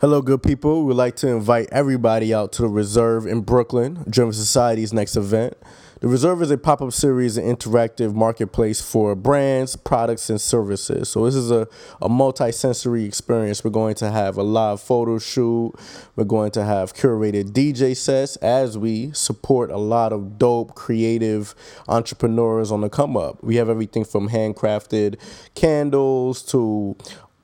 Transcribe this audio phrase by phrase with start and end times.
[0.00, 0.86] Hello, good people.
[0.86, 5.58] We'd like to invite everybody out to the Reserve in Brooklyn, German Society's next event.
[6.00, 11.10] The Reserve is a pop up series and interactive marketplace for brands, products, and services.
[11.10, 11.68] So, this is a,
[12.00, 13.62] a multi sensory experience.
[13.62, 15.74] We're going to have a live photo shoot,
[16.16, 21.54] we're going to have curated DJ sets as we support a lot of dope, creative
[21.88, 23.44] entrepreneurs on the come up.
[23.44, 25.20] We have everything from handcrafted
[25.54, 26.96] candles to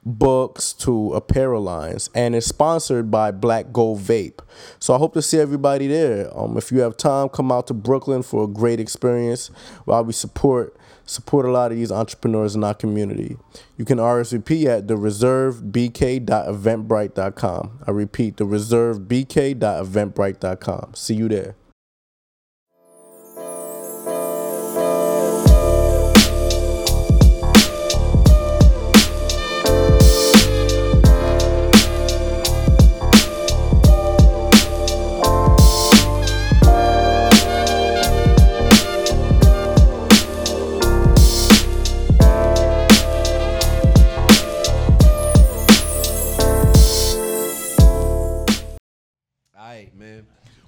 [0.07, 4.39] books to apparel lines and it's sponsored by black gold vape.
[4.79, 6.31] So i hope to see everybody there.
[6.39, 9.49] Um, if you have time come out to brooklyn for a great experience
[9.85, 13.37] while we support support a lot of these entrepreneurs in our community.
[13.77, 21.57] You can rsvp at the reservebk.eventbrite.com i repeat the reservebk.eventbrite.com see you there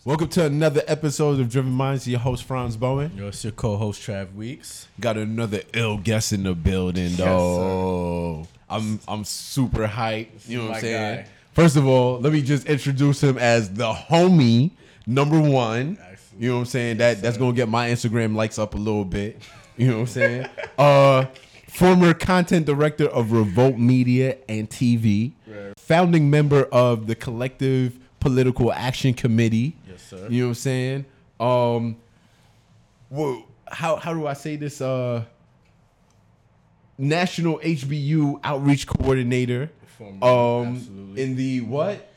[0.08, 2.08] Welcome to another episode of Driven Minds.
[2.08, 3.12] Your host Franz Bowen.
[3.14, 4.88] Yo, it's your co-host Trav Weeks.
[4.98, 8.38] Got another ill guest in the building, though.
[8.38, 10.48] Yes, I'm I'm super hyped.
[10.48, 11.16] You know what I'm saying?
[11.16, 11.30] Guy.
[11.52, 14.70] First of all, let me just introduce him as the homie
[15.06, 15.98] number one.
[16.38, 16.96] You know what I'm saying?
[16.96, 19.42] That yes, that's gonna get my Instagram likes up a little bit.
[19.76, 20.46] You know what I'm saying?
[20.78, 21.26] uh,
[21.68, 25.78] former content director of Revolt Media and TV, right.
[25.78, 30.26] founding member of the Collective Political Action Committee Yes, sir.
[30.28, 31.04] You know what I'm saying?
[31.40, 31.96] Um,
[33.10, 34.80] well, how how do I say this?
[34.80, 35.24] Uh,
[36.96, 39.70] National HBU Outreach Coordinator.
[40.00, 41.22] Um, Absolutely.
[41.22, 42.08] in the what?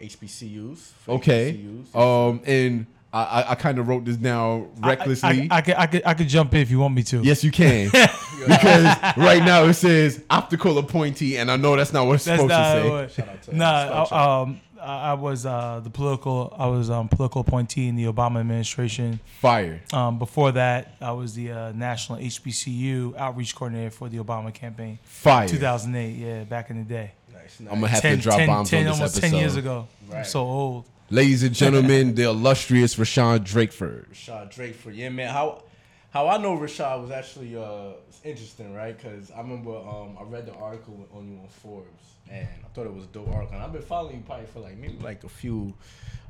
[0.00, 0.90] HBCUs.
[1.08, 1.54] Okay.
[1.54, 1.96] HBCUs.
[1.96, 5.48] Um, and I, I kind of wrote this down recklessly.
[5.50, 7.22] I, I, I, could, I, could, I could jump in if you want me to.
[7.22, 7.90] Yes, you can.
[8.46, 8.84] because
[9.16, 13.10] right now it says optical appointee, and I know that's not what it's that's supposed
[13.10, 13.22] to say.
[13.22, 16.54] What, nah, um, I was uh, the political.
[16.58, 19.20] I was um, political appointee in the Obama administration.
[19.40, 19.82] Fire.
[19.92, 24.98] Um, before that, I was the uh, national HBCU outreach coordinator for the Obama campaign.
[25.04, 25.48] Fire.
[25.48, 26.10] 2008.
[26.10, 27.12] Yeah, back in the day.
[27.32, 27.60] Nice.
[27.60, 27.72] nice.
[27.72, 29.30] I'm gonna have 10, to drop 10, bombs 10, on this almost episode.
[29.30, 29.88] Ten years ago.
[30.08, 30.18] Right.
[30.18, 30.84] I'm so old.
[31.10, 34.08] Ladies and gentlemen, the illustrious Rashawn Drakeford.
[34.10, 34.96] Rashawn Drakeford.
[34.96, 35.28] Yeah, man.
[35.28, 35.62] How
[36.12, 38.96] how I know Rashad was actually uh, interesting, right?
[38.96, 41.88] Because I remember um, I read the article on you on Forbes
[42.30, 43.54] and I thought it was a dope article.
[43.54, 45.72] And I've been following you probably for like maybe like a few,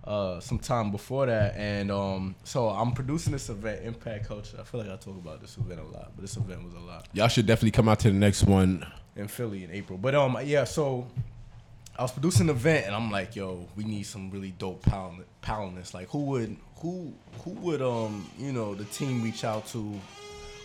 [0.04, 1.56] uh, some time before that.
[1.56, 4.58] And um, so I'm producing this event, Impact Culture.
[4.60, 6.80] I feel like I talk about this event a lot, but this event was a
[6.80, 7.08] lot.
[7.12, 9.98] Y'all should definitely come out to the next one in Philly in April.
[9.98, 11.08] But um, yeah, so
[11.98, 15.24] I was producing an event, and I'm like, yo, we need some really dope pound.
[15.92, 17.12] Like, who would who
[17.44, 20.00] who would um you know the team reach out to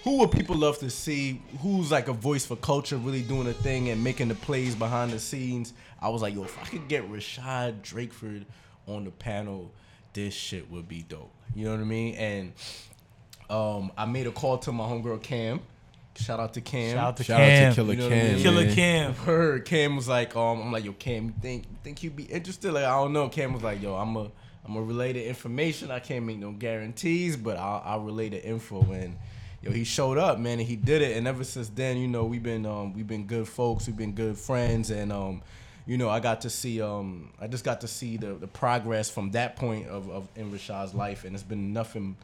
[0.04, 1.42] who would people love to see?
[1.60, 5.12] Who's like a voice for culture, really doing a thing and making the plays behind
[5.12, 5.74] the scenes?
[6.02, 8.46] I was like, yo, if I could get Rashad Drakeford
[8.88, 9.72] on the panel,
[10.14, 11.34] this shit would be dope.
[11.54, 12.16] You know what I mean?
[12.16, 12.54] And
[13.50, 15.60] um, I made a call to my homegirl Cam.
[16.18, 16.96] Shout out to Cam.
[16.96, 17.68] Shout out to Shout Cam.
[17.68, 18.26] Out to Killer you know Cam.
[18.26, 18.44] I mean?
[18.44, 19.14] Killer Cam.
[19.14, 22.24] Her Cam was like, um, I'm like, yo, Cam, you think you think you'd be
[22.24, 22.72] interested?
[22.72, 23.30] Like, I don't know.
[23.30, 24.32] Cam was like, yo, I'm a
[24.66, 25.92] I'm a related information.
[25.92, 29.18] I can't make no guarantees, but I'll, I'll relay the info and
[29.62, 31.18] yo, he showed up, man, and he did it.
[31.18, 34.14] And ever since then, you know, we've been um, we've been good folks, we've been
[34.14, 35.42] good friends, and um,
[35.86, 39.10] you know, I got to see um, I just got to see the the progress
[39.10, 42.18] from that point of, of in Rashad's life, and it's been nothing.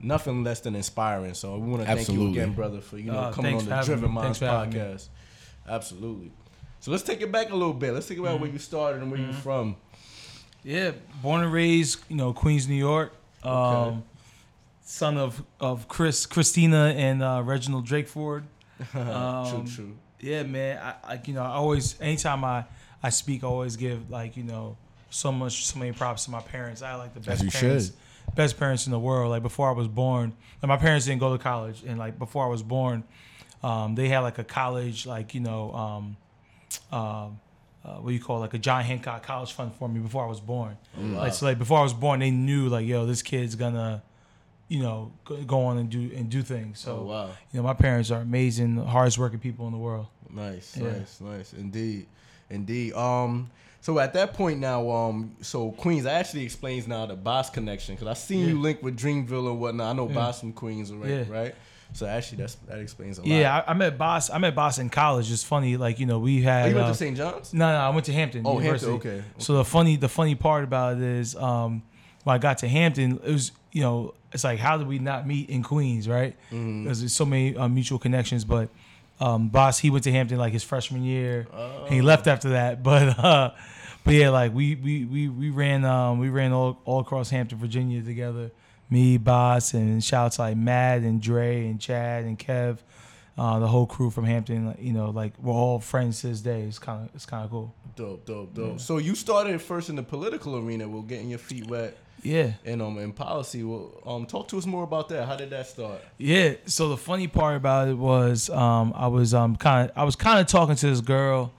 [0.00, 1.34] Nothing less than inspiring.
[1.34, 3.82] So we want to thank you again, brother, for you know uh, coming on the
[3.82, 5.08] Driven Minds podcast.
[5.68, 6.32] Absolutely.
[6.80, 7.92] So let's take it back a little bit.
[7.92, 8.42] Let's think about mm-hmm.
[8.42, 9.32] where you started and where mm-hmm.
[9.32, 9.76] you're from.
[10.62, 10.92] Yeah,
[11.22, 13.12] born and raised, you know, Queens, New York.
[13.42, 13.98] Um, okay
[14.88, 18.44] son of of Chris, Christina, and uh, Reginald Drakeford.
[18.94, 19.96] Um, true, true.
[20.20, 20.78] Yeah, man.
[20.78, 22.64] I, I, you know, I always, anytime I
[23.02, 24.76] I speak, I always give like you know
[25.10, 26.80] so much, so many props to my parents.
[26.80, 27.96] I like the best As parents, should.
[28.38, 29.30] Best parents in the world.
[29.30, 30.32] Like before I was born,
[30.62, 33.02] like my parents didn't go to college, and like before I was born,
[33.64, 36.16] um, they had like a college, like you know, um,
[36.92, 37.26] uh,
[37.84, 40.24] uh, what do you call it, like a John Hancock College Fund for me before
[40.24, 40.78] I was born.
[40.96, 41.18] Oh, wow.
[41.18, 44.02] Like so, like before I was born, they knew like, yo, this kid's gonna
[44.68, 45.10] you know,
[45.46, 46.78] go on and do and do things.
[46.78, 47.30] So, oh, wow.
[47.50, 50.06] you know, my parents are amazing, hardest working people in the world.
[50.30, 50.92] Nice, yeah.
[50.92, 52.06] nice, nice, indeed,
[52.50, 52.92] indeed.
[52.92, 57.94] Um, so at that point now, um, so Queens actually explains now the Bas connection
[57.94, 58.46] because I seen yeah.
[58.48, 59.88] you link with Dreamville and whatnot.
[59.88, 60.14] I know yeah.
[60.14, 61.10] Bas from Queens, right?
[61.10, 61.24] Yeah.
[61.28, 61.54] Right.
[61.94, 63.28] So actually, that's that explains a lot.
[63.28, 64.30] Yeah, I, I, met Bas.
[64.30, 65.32] I met Bas in college.
[65.32, 66.66] It's funny, like you know, we had.
[66.66, 67.16] Oh, you went uh, to St.
[67.16, 67.54] John's?
[67.54, 68.42] No, no, I went to Hampton.
[68.44, 68.90] Oh, University.
[68.90, 69.10] Hampton.
[69.10, 69.24] Okay.
[69.38, 71.82] So the funny, the funny part about it is, um,
[72.24, 75.26] when I got to Hampton, it was you know, it's like how did we not
[75.26, 76.36] meet in Queens, right?
[76.50, 76.84] Because mm-hmm.
[76.84, 78.44] there's so many uh, mutual connections.
[78.44, 78.68] But
[79.20, 81.46] um, Bas, he went to Hampton like his freshman year.
[81.52, 81.86] Oh.
[81.88, 83.18] he left after that, but.
[83.18, 83.50] Uh,
[84.04, 87.58] but yeah, like we we we, we ran um we ran all, all across Hampton,
[87.58, 88.50] Virginia together.
[88.88, 92.78] Me, Bas, and shouts like Mad and Dre and Chad and Kev,
[93.36, 94.74] uh, the whole crew from Hampton.
[94.78, 96.62] You know, like we're all friends to this day.
[96.62, 97.74] It's kind of it's kind of cool.
[97.96, 98.72] Dope, dope, dope.
[98.72, 98.76] Yeah.
[98.78, 101.94] So you started first in the political arena, with getting your feet wet.
[102.22, 102.52] Yeah.
[102.64, 105.26] And um in policy, well, um talk to us more about that.
[105.26, 106.00] How did that start?
[106.16, 106.54] Yeah.
[106.66, 110.16] So the funny part about it was um I was um kind of I was
[110.16, 111.52] kind of talking to this girl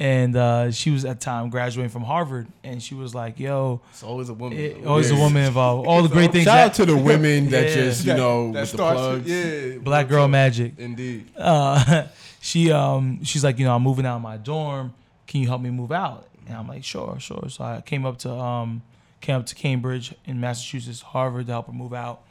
[0.00, 3.82] and uh, she was at the time graduating from Harvard, and she was like, "Yo,
[3.90, 5.18] it's always a woman, it, always yeah.
[5.18, 5.86] a woman involved.
[5.86, 7.74] All the great things." Shout that, out to the women that yeah.
[7.74, 9.30] just you know that, that with starts, the plugs.
[9.30, 10.78] Yeah, black girl magic.
[10.78, 11.30] Indeed.
[11.36, 12.06] Uh,
[12.40, 14.94] she um she's like, you know, I'm moving out of my dorm.
[15.26, 16.26] Can you help me move out?
[16.48, 17.44] And I'm like, sure, sure.
[17.48, 18.80] So I came up to um
[19.20, 22.22] came up to Cambridge in Massachusetts, Harvard to help her move out.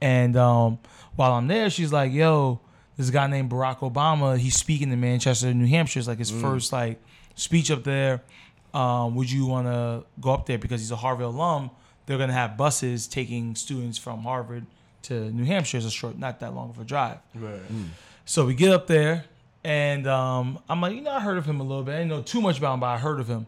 [0.00, 0.78] And um,
[1.16, 2.60] while I'm there, she's like, "Yo,
[2.96, 4.38] this guy named Barack Obama.
[4.38, 5.98] He's speaking in Manchester, New Hampshire.
[5.98, 6.40] It's like his mm.
[6.40, 7.00] first like."
[7.36, 8.22] speech up there.
[8.74, 11.70] Um, would you want to go up there because he's a Harvard alum?
[12.06, 14.66] They're gonna have buses taking students from Harvard
[15.02, 15.78] to New Hampshire.
[15.78, 17.18] It's a short, not that long of a drive.
[17.34, 17.72] Right.
[17.72, 17.88] Mm.
[18.24, 19.24] So we get up there,
[19.64, 21.94] and um, I'm like, you know, I heard of him a little bit.
[21.94, 23.46] I didn't know too much about him, but I heard of him.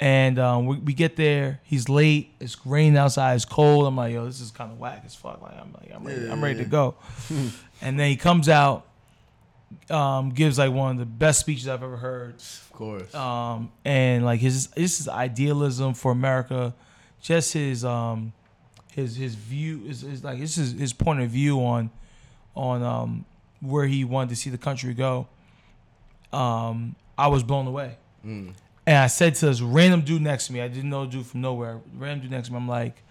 [0.00, 1.60] And um, we, we get there.
[1.64, 2.32] He's late.
[2.38, 3.34] It's raining outside.
[3.34, 3.86] It's cold.
[3.86, 5.42] I'm like, yo, this is kind of whack as fuck.
[5.42, 6.32] Like, I'm like, I'm ready, yeah.
[6.32, 6.94] I'm ready to go.
[7.82, 8.86] and then he comes out,
[9.90, 13.14] um, gives like one of the best speeches I've ever heard Of course.
[13.14, 16.74] Um, and like his this is idealism for America,
[17.20, 18.32] just his um,
[18.92, 21.90] his his view is, is like this is his point of view on
[22.54, 23.24] on um
[23.60, 25.26] where he wanted to see the country go.
[26.32, 27.96] Um, I was blown away.
[28.24, 28.52] Mm.
[28.88, 31.42] And I said to this random dude next to me, I didn't know dude from
[31.42, 33.02] nowhere, random dude next to me, I'm like,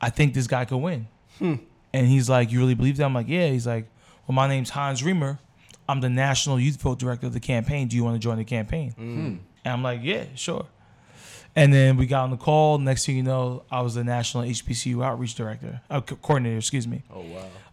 [0.00, 1.06] I think this guy could win.
[1.38, 1.56] Hmm.
[1.92, 3.04] And he's like, You really believe that?
[3.04, 3.48] I'm like, Yeah.
[3.48, 3.90] He's like,
[4.26, 5.38] Well, my name's Hans Riemer.
[5.86, 7.88] I'm the national youth vote director of the campaign.
[7.88, 8.94] Do you want to join the campaign?
[8.98, 9.38] Mm.
[9.64, 10.64] And I'm like, yeah, sure.
[11.54, 12.78] And then we got on the call.
[12.78, 16.56] Next thing you know, I was the national HBCU outreach director, uh, coordinator.
[16.56, 17.02] Excuse me.
[17.10, 17.24] Oh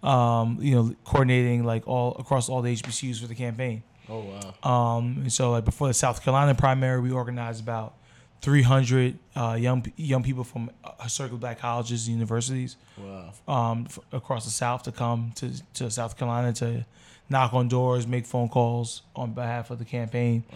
[0.01, 0.41] wow.
[0.41, 3.83] Um, you know, coordinating like all across all the HBCUs for the campaign.
[4.09, 4.97] Oh wow.
[4.97, 7.95] Um, and so like before the South Carolina primary, we organized about
[8.41, 12.75] 300 uh, young young people from uh, historically black colleges and universities.
[12.97, 13.33] Wow.
[13.47, 16.85] Um, f- across the South to come to to South Carolina to
[17.29, 20.43] knock on doors, make phone calls on behalf of the campaign.
[20.51, 20.55] Uh.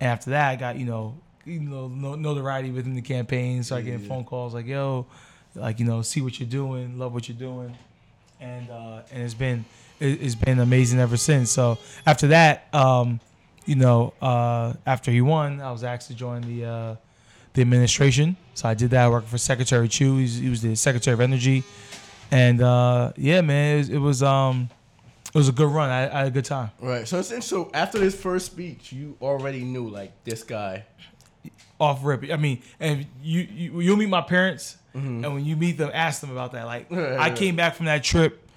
[0.00, 1.14] And after that, I got you know
[1.44, 3.62] you know notoriety within the campaign.
[3.62, 4.14] Started yeah, getting yeah.
[4.14, 5.06] phone calls like, "Yo,
[5.54, 7.76] like you know, see what you're doing, love what you're doing,"
[8.40, 9.64] and uh, and it's been
[10.00, 11.50] it's been amazing ever since.
[11.50, 13.20] So after that, um,
[13.66, 16.96] you know, uh, after he won, I was asked to join the uh,
[17.54, 18.36] the administration.
[18.54, 19.04] So I did that.
[19.04, 20.16] I worked for Secretary Chu.
[20.16, 21.62] he was the Secretary of Energy,
[22.30, 24.70] and uh, yeah, man, it was, it was um,
[25.26, 25.90] it was a good run.
[25.90, 26.70] I, I had a good time.
[26.80, 27.06] Right.
[27.06, 30.84] So so after this first speech, you already knew like this guy.
[31.78, 32.30] Off rip.
[32.30, 35.24] I mean, and you you you'll meet my parents, mm-hmm.
[35.24, 36.66] and when you meet them, ask them about that.
[36.66, 38.49] Like I came back from that trip.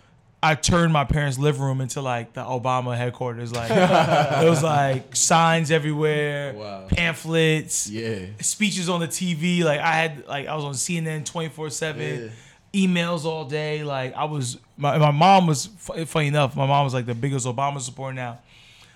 [0.44, 3.54] I turned my parents' living room into like the Obama headquarters.
[3.54, 6.88] Like it was like signs everywhere, wow.
[6.90, 9.64] pamphlets, yeah, speeches on the TV.
[9.64, 12.32] Like I had like I was on CNN twenty four seven
[12.74, 13.84] emails all day.
[13.84, 15.68] Like I was, my, my mom was
[16.06, 16.58] funny enough.
[16.58, 18.40] My mom was like the biggest Obama supporter now.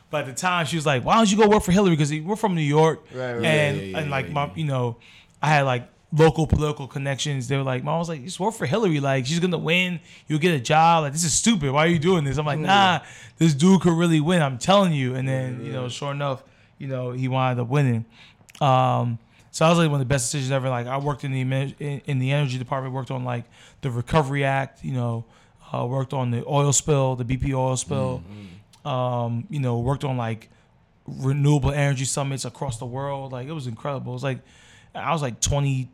[0.10, 2.14] But at the time, she was like, "Why don't you go work for Hillary?" Because
[2.14, 4.98] we're from New York, right, right, and yeah, yeah, and like yeah, my, you know,
[5.42, 7.48] I had like local political connections.
[7.48, 9.00] They were like, "Mom was like, just work for Hillary.
[9.00, 10.00] Like she's gonna win.
[10.28, 11.04] You'll get a job.
[11.04, 11.72] Like this is stupid.
[11.72, 13.02] Why are you doing this?" I'm like, "Nah,
[13.38, 14.42] this dude could really win.
[14.42, 16.44] I'm telling you." And then you know, sure enough,
[16.78, 18.06] you know, he wound up winning.
[18.62, 19.20] Um,
[19.52, 20.70] so I was like one of the best decisions ever.
[20.70, 23.46] Like I worked in the in, in the energy department, worked on like
[23.82, 24.84] the Recovery Act.
[24.84, 25.26] You know,
[25.74, 28.24] uh, worked on the oil spill, the BP oil spill.
[28.24, 28.88] Mm-hmm.
[28.88, 30.50] Um, you know, worked on like
[31.06, 33.32] renewable energy summits across the world.
[33.32, 34.14] Like it was incredible.
[34.14, 34.40] It was like
[34.98, 35.90] I was like 20,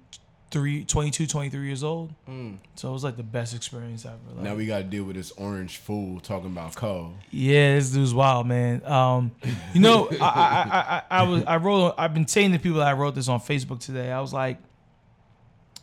[0.53, 2.13] 23, 22, 23 years old.
[2.29, 2.57] Mm.
[2.75, 4.35] So it was like the best experience I've ever.
[4.35, 7.15] Like, now we got to deal with this orange fool talking about coal.
[7.31, 8.85] Yeah, this dude's wild, man.
[8.85, 9.31] Um,
[9.73, 12.87] you know, I, I, I, I, was I wrote I've been saying to people that
[12.87, 14.11] I wrote this on Facebook today.
[14.11, 14.59] I was like,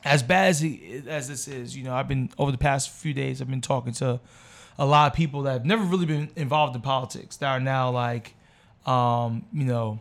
[0.05, 3.13] as bad as he, as this is, you know, I've been over the past few
[3.13, 3.43] days.
[3.43, 4.21] I've been talking to
[4.79, 7.91] a lot of people that have never really been involved in politics that are now
[7.91, 8.35] like,
[8.87, 10.01] um, you know.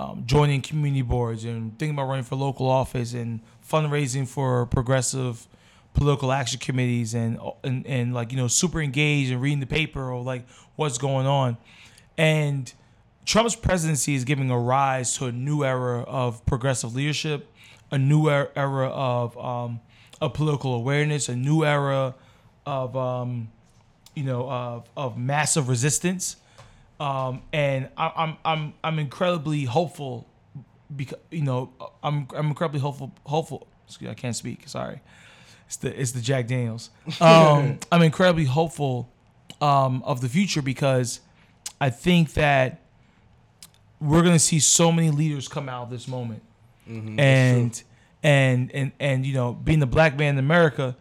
[0.00, 5.48] Um, joining community boards and thinking about running for local office and fundraising for progressive
[5.94, 10.12] political action committees and, and and like you know super engaged and reading the paper
[10.12, 11.56] or like what's going on,
[12.16, 12.72] and
[13.28, 17.46] Trump's presidency is giving a rise to a new era of progressive leadership,
[17.90, 19.80] a new er, era of um,
[20.32, 22.14] political awareness, a new era
[22.64, 23.48] of um,
[24.14, 26.36] you know of, of massive resistance,
[27.00, 30.26] um, and I, I'm I'm I'm incredibly hopeful
[30.94, 33.66] because you know I'm I'm incredibly hopeful hopeful.
[33.86, 34.68] Excuse, I can't speak.
[34.68, 35.00] Sorry,
[35.66, 36.90] it's the it's the Jack Daniels.
[37.20, 39.10] Um, I'm incredibly hopeful
[39.60, 41.20] um, of the future because
[41.80, 42.82] I think that
[44.00, 46.42] we're gonna see so many leaders come out of this moment,
[46.88, 47.82] mm-hmm, and
[48.22, 50.96] and and and you know, being the black man in America,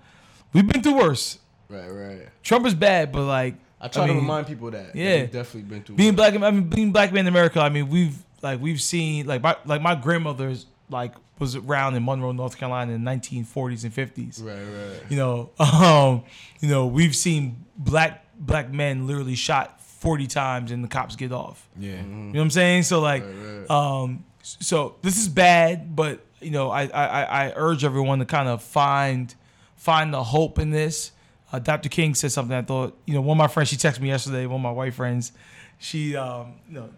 [0.54, 1.40] we've been through worse.
[1.70, 2.30] Right, right.
[2.44, 4.96] Trump is bad, but like I try I mean, to remind people that.
[4.96, 5.96] Yeah, that definitely been through.
[5.96, 7.60] Being black, I mean, being black man in America.
[7.62, 12.04] I mean, we've like we've seen like my like my grandmother's like was around in
[12.04, 14.44] Monroe, North Carolina in the 1940s and 50s.
[14.44, 15.12] Right, right.
[15.12, 16.24] You know, um,
[16.60, 21.32] you know, we've seen black black men literally shot 40 times and the cops get
[21.32, 21.68] off.
[21.78, 21.94] Yeah.
[21.98, 22.10] Mm-hmm.
[22.10, 22.84] You know what I'm saying?
[22.84, 23.70] So like right, right.
[23.70, 28.48] um so this is bad, but you know, I, I I urge everyone to kind
[28.48, 29.34] of find
[29.76, 31.12] find the hope in this.
[31.52, 31.90] Uh, Dr.
[31.90, 34.46] King said something I thought, you know, one of my friends, she texted me yesterday,
[34.46, 35.32] one of my white friends,
[35.80, 36.90] she um, you know,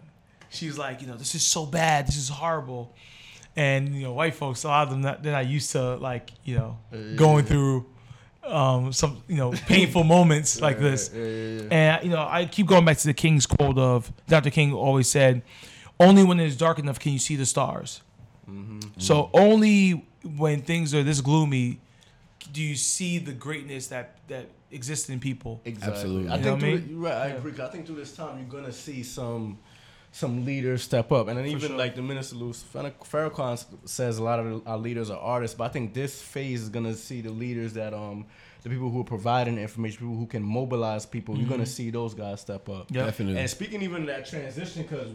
[0.48, 2.94] she was like, you know, this is so bad, this is horrible.
[3.56, 6.56] And you know, white folks, a lot of them, they're not used to like, you
[6.56, 6.78] know,
[7.16, 7.86] going through
[8.44, 11.10] um, some you know painful moments like this.
[11.12, 14.50] Yeah, yeah, and you know, I keep going back to the King's quote of Dr.
[14.50, 15.42] King always said,
[15.98, 18.02] "Only when it is dark enough can you see the stars."
[18.48, 18.80] Mm-hmm.
[18.98, 21.80] So only when things are this gloomy
[22.52, 25.60] do you see the greatness that that exists in people.
[25.64, 25.92] Exactly.
[25.92, 26.30] Absolutely.
[26.30, 27.00] I you think through, I mean?
[27.00, 27.14] right.
[27.14, 27.52] I agree.
[27.60, 29.58] I think through this time you're gonna see some
[30.12, 31.28] some leaders step up.
[31.28, 31.76] And then even sure.
[31.76, 35.68] like the minister Louis Farrakhan says a lot of our leaders are artists, but I
[35.68, 38.26] think this phase is gonna see the leaders that um
[38.62, 41.34] the people who are providing information, people who can mobilize people.
[41.34, 41.42] Mm-hmm.
[41.42, 42.90] You're gonna see those guys step up.
[42.90, 43.06] Yep.
[43.06, 43.40] Definitely.
[43.40, 45.10] And speaking even of that transition, because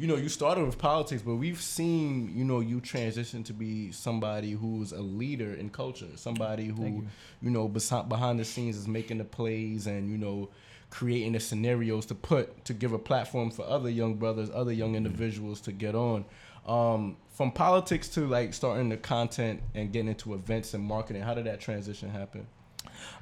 [0.00, 3.92] you know, you started with politics, but we've seen, you know, you transition to be
[3.92, 7.08] somebody who's a leader in culture, somebody who, you.
[7.42, 7.50] you.
[7.50, 10.48] know, behind the scenes is making the plays and, you know,
[10.88, 14.94] creating the scenarios to put to give a platform for other young brothers, other young
[14.94, 16.24] individuals to get on.
[16.66, 21.34] Um, from politics to like starting the content and getting into events and marketing, how
[21.34, 22.46] did that transition happen?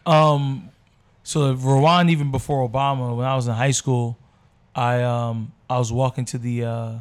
[0.06, 0.70] Um,
[1.25, 4.16] so Rwanda, even before Obama, when I was in high school,
[4.76, 6.92] I um I was walking to the uh,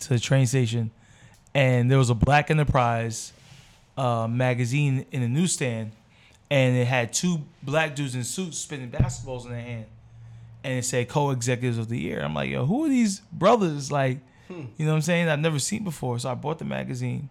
[0.00, 0.90] to the train station,
[1.54, 3.32] and there was a Black Enterprise
[3.96, 5.92] uh, magazine in the newsstand,
[6.50, 9.86] and it had two black dudes in suits spinning basketballs in their hand
[10.64, 12.20] and it said co-executives of the year.
[12.22, 13.90] I'm like, yo, who are these brothers?
[13.90, 14.64] Like, hmm.
[14.76, 15.28] you know what I'm saying?
[15.28, 16.18] I've never seen before.
[16.18, 17.28] So I bought the magazine,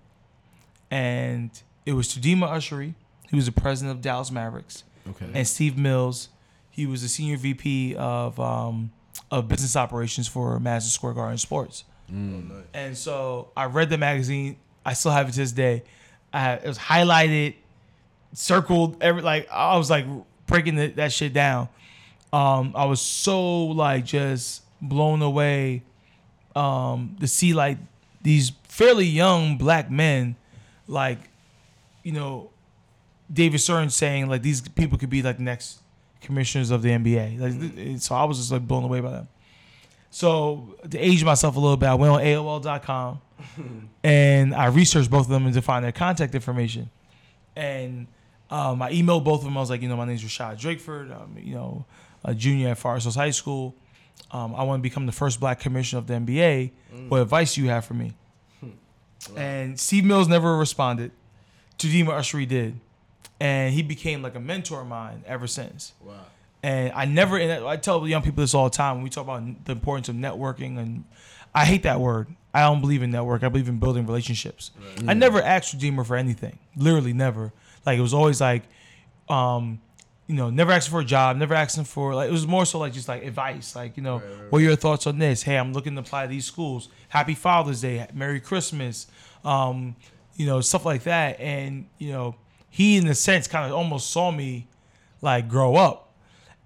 [0.90, 1.50] and
[1.86, 2.94] it was Terdema Ussery.
[3.30, 4.84] He was the president of Dallas Mavericks.
[5.10, 5.30] Okay.
[5.34, 6.30] And Steve Mills,
[6.70, 8.92] he was the senior VP of um,
[9.30, 11.84] of business operations for Madison Square Garden Sports.
[12.12, 12.52] Mm.
[12.52, 14.58] Oh, and so I read the magazine.
[14.86, 15.84] I still have it to this day.
[16.34, 17.56] I, it was highlighted,
[18.34, 20.06] circled, every like I was like
[20.48, 21.70] breaking the, that shit down
[22.34, 25.84] um, I was so like just blown away
[26.56, 27.78] um, to see like
[28.22, 30.36] these fairly young black men,
[30.88, 31.20] like
[32.04, 32.50] you know,
[33.32, 35.81] David Stern saying like these people could be like next
[36.22, 37.40] commissioners of the NBA.
[37.40, 39.28] Like, so I was just like blown away by them.
[40.10, 43.22] So to age myself a little bit, I went on AOL.com
[44.04, 46.90] and I researched both of them and to find their contact information.
[47.56, 48.08] And
[48.50, 49.58] um, I emailed both of them.
[49.58, 51.16] I was like, you know, my name's Rashad Drakeford.
[51.16, 51.86] Um, you know,
[52.24, 53.76] a junior at Forest Hills High School.
[54.32, 56.72] Um, I want to become the first black commissioner of the NBA.
[56.94, 57.10] Mm.
[57.10, 58.14] What advice do you have for me?
[58.60, 58.68] Hmm.
[59.30, 59.42] Wow.
[59.42, 61.12] And Steve Mills never responded.
[61.78, 62.80] Terdema Ussery did.
[63.42, 65.94] And he became like a mentor of mine ever since.
[66.02, 66.14] Wow.
[66.64, 69.24] And I never, and I tell young people this all the time when we talk
[69.24, 70.78] about the importance of networking.
[70.78, 71.06] And
[71.56, 72.28] I hate that word.
[72.54, 73.44] I don't believe in network.
[73.44, 74.72] I believe in building relationships.
[74.80, 75.10] Right.
[75.10, 76.60] I never asked Terdema for anything.
[76.76, 77.52] Literally never.
[77.84, 78.64] Like it was always like,
[79.28, 79.82] um,
[80.28, 82.80] you know, never asking for a job, never asking for like it was more so
[82.80, 85.44] like just like advice, like you know, right, right, what are your thoughts on this?
[85.44, 86.90] Hey, I'm looking to apply to these schools.
[87.10, 89.08] Happy Father's Day, Merry Christmas,
[89.44, 89.96] um,
[90.36, 91.40] you know, stuff like that.
[91.40, 92.36] And you know,
[92.72, 94.68] he in a sense kind of almost saw me
[95.22, 96.14] like grow up.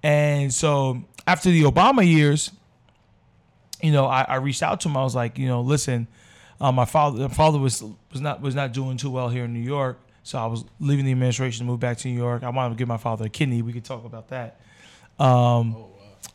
[0.04, 2.52] And so after the Obama years,
[3.82, 4.96] you know, I, I reached out to him.
[4.96, 6.08] I was like, you know, listen,
[6.62, 9.54] um, my father, my father was was not was not doing too well here in
[9.54, 10.00] New York.
[10.24, 12.44] So I was leaving the administration to move back to New York.
[12.44, 13.62] I wanted to give my father a kidney.
[13.62, 14.60] We could talk about that.
[15.20, 15.88] Um, oh, wow.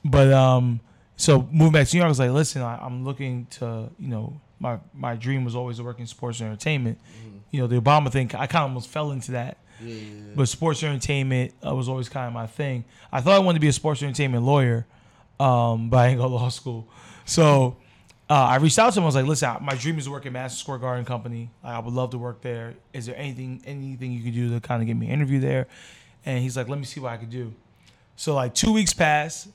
[0.05, 0.81] But um,
[1.17, 4.09] so moving back to New York, I was like, listen, I, am looking to you
[4.09, 6.99] know my my dream was always to work in sports and entertainment.
[6.99, 7.39] Mm-hmm.
[7.50, 9.59] You know, the Obama thing, I kind of almost fell into that.
[9.83, 10.23] Yeah, yeah, yeah.
[10.37, 12.85] But sports entertainment uh, was always kind of my thing.
[13.11, 14.87] I thought I wanted to be a sports entertainment lawyer,
[15.38, 16.88] um, but I didn't go to law school.
[17.25, 17.76] So
[18.28, 19.04] uh, I reached out to him.
[19.04, 21.50] I was like, "Listen, my dream is to work at Madison Square Garden Company.
[21.64, 22.75] I would love to work there.
[22.92, 25.66] Is there anything anything you could do to kind of get me an interview there?"
[26.25, 27.52] And he's like, "Let me see what I could do."
[28.16, 29.49] So like two weeks pass,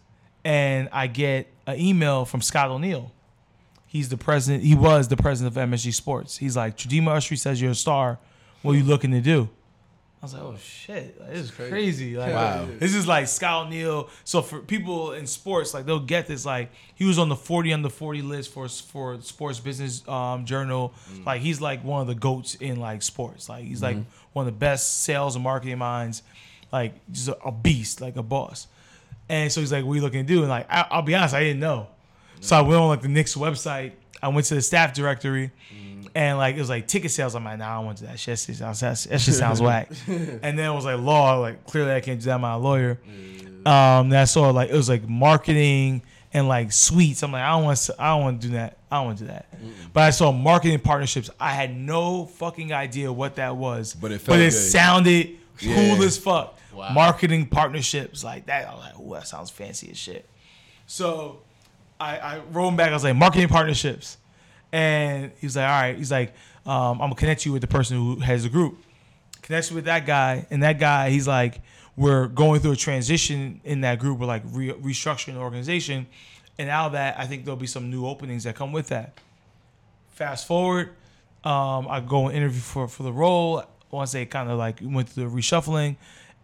[0.43, 3.11] and I get an email from Scott O'Neil.
[3.95, 4.61] He's the president.
[4.61, 6.35] He was the president of MSG Sports.
[6.35, 8.19] He's like, Terdema Ussery says you're a star.
[8.61, 9.47] What are you looking to do?
[10.21, 11.71] I was like, oh shit, this is crazy.
[11.71, 12.17] crazy.
[12.17, 12.67] Like, wow.
[12.77, 14.09] This is like Scott O'Neil.
[14.25, 16.45] So for people in sports, like they'll get this.
[16.45, 20.93] Like he was on the 40 under 40 list for for Sports Business um, Journal.
[21.13, 21.25] Mm.
[21.25, 23.47] Like he's like one of the goats in like sports.
[23.47, 23.99] Like he's mm-hmm.
[23.99, 26.21] like one of the best sales and marketing minds
[26.69, 28.67] like just a, a beast, like a boss.
[29.29, 31.15] And so he's like, "What are you looking to do?" And like, I, will be
[31.15, 31.87] honest, I didn't know.
[32.39, 33.93] So I went on like the Knicks website.
[34.21, 36.07] I went to the staff directory, mm.
[36.15, 37.35] and like it was like ticket sales.
[37.35, 38.39] I'm like, "Nah, I don't want to do that shit.
[38.39, 41.39] That, sounds, that shit sounds whack." And then it was like law.
[41.39, 42.35] Like clearly, I can't do that.
[42.35, 42.99] I'm not a lawyer.
[43.65, 47.23] Um, then I saw like it was like marketing and like suites.
[47.23, 47.95] I'm like, I don't want to.
[47.99, 48.77] I don't want to do that.
[48.91, 49.51] I don't want to do that.
[49.51, 49.71] Mm-mm.
[49.93, 51.29] But I saw marketing partnerships.
[51.39, 53.93] I had no fucking idea what that was.
[53.93, 55.75] But it but it sounded yeah.
[55.75, 56.59] cool as fuck.
[56.73, 56.89] Wow.
[56.93, 58.67] Marketing partnerships like that.
[58.67, 60.29] I was like, oh, that sounds fancy as shit.
[60.87, 61.39] So
[61.99, 62.89] I, I him back.
[62.89, 64.17] I was like, marketing partnerships.
[64.71, 65.97] And he was like, all right.
[65.97, 66.33] He's like,
[66.65, 68.77] um, I'm gonna connect you with the person who has the group.
[69.41, 71.61] Connects you with that guy, and that guy, he's like,
[71.95, 74.19] we're going through a transition in that group.
[74.19, 76.07] We're like re- restructuring the organization,
[76.57, 79.19] and out of that, I think there'll be some new openings that come with that.
[80.09, 80.89] Fast forward,
[81.43, 83.63] um, I go and interview for for the role.
[83.91, 85.95] Once they kind of like went through the reshuffling,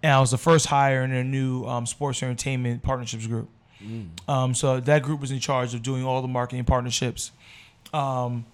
[0.03, 3.50] and I was the first hire in a new um, sports entertainment partnerships group.
[3.83, 4.29] Mm.
[4.29, 7.31] Um, so that group was in charge of doing all the marketing partnerships
[7.93, 8.45] um,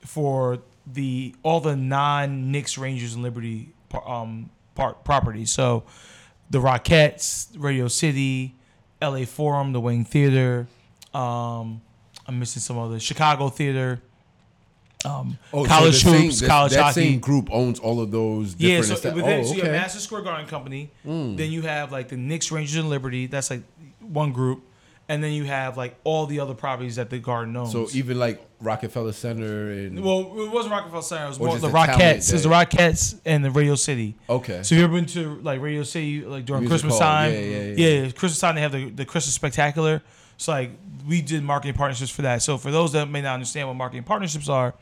[0.00, 3.72] for the all the non Knicks, Rangers, and Liberty
[4.06, 5.50] um, part, properties.
[5.50, 5.84] So
[6.50, 8.54] the Rockettes, Radio City,
[9.00, 10.66] LA Forum, the Wayne Theater.
[11.14, 11.82] Um,
[12.26, 14.00] I'm missing some other Chicago Theater
[15.04, 17.00] um, oh, college so hoops, same, college that, hockey.
[17.00, 18.54] That same group owns all of those.
[18.58, 19.44] Yeah, so, esta- oh, okay.
[19.44, 20.90] so you have Madison Square Garden Company.
[21.06, 21.36] Mm.
[21.36, 23.26] Then you have like the Knicks, Rangers, and Liberty.
[23.26, 23.62] That's like
[24.00, 24.62] one group,
[25.08, 27.72] and then you have like all the other properties that the Garden owns.
[27.72, 31.24] So even like Rockefeller Center and well, it wasn't Rockefeller Center.
[31.24, 32.32] It was more the, the Rockettes.
[32.32, 34.16] It's the Rockettes and the Radio City.
[34.28, 34.62] Okay.
[34.62, 37.00] So you ever been to like Radio City like during Music Christmas Hall.
[37.00, 37.32] time?
[37.32, 38.02] Yeah, yeah, yeah.
[38.02, 40.02] Yeah, Christmas time they have the the Christmas Spectacular.
[40.36, 40.70] So like
[41.06, 42.42] we did marketing partnerships for that.
[42.42, 44.74] So for those that may not understand what marketing partnerships are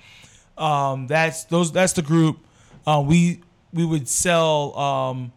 [0.60, 1.72] um, that's those.
[1.72, 2.38] That's the group.
[2.86, 5.32] Uh, we we would sell um,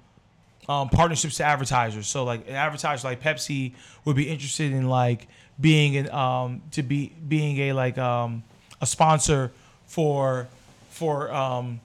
[0.69, 2.07] um, partnerships to advertisers.
[2.07, 3.73] So like an advertiser like Pepsi
[4.05, 5.27] would be interested in like
[5.59, 8.43] being an um, to be being a like um,
[8.81, 9.51] a sponsor
[9.87, 10.47] for
[10.89, 11.79] for um,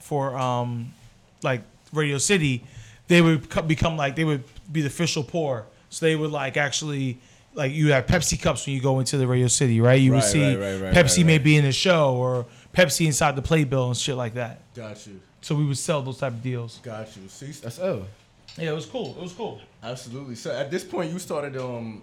[0.00, 0.92] for um,
[1.42, 1.62] like
[1.92, 2.64] Radio City.
[3.08, 5.66] They would become like they would be the official pour.
[5.90, 7.18] So they would like actually
[7.54, 10.00] like you have Pepsi cups when you go into the Radio City, right?
[10.00, 13.36] You right, would see right, right, Pepsi may be in the show or Pepsi inside
[13.36, 14.60] the playbill and shit like that.
[14.74, 15.20] Got you.
[15.46, 16.80] So we would sell those type of deals.
[16.82, 17.28] Got you.
[17.28, 18.04] See, that's oh.
[18.58, 19.14] Yeah, it was cool.
[19.16, 19.60] It was cool.
[19.80, 20.34] Absolutely.
[20.34, 22.02] So at this point, you started um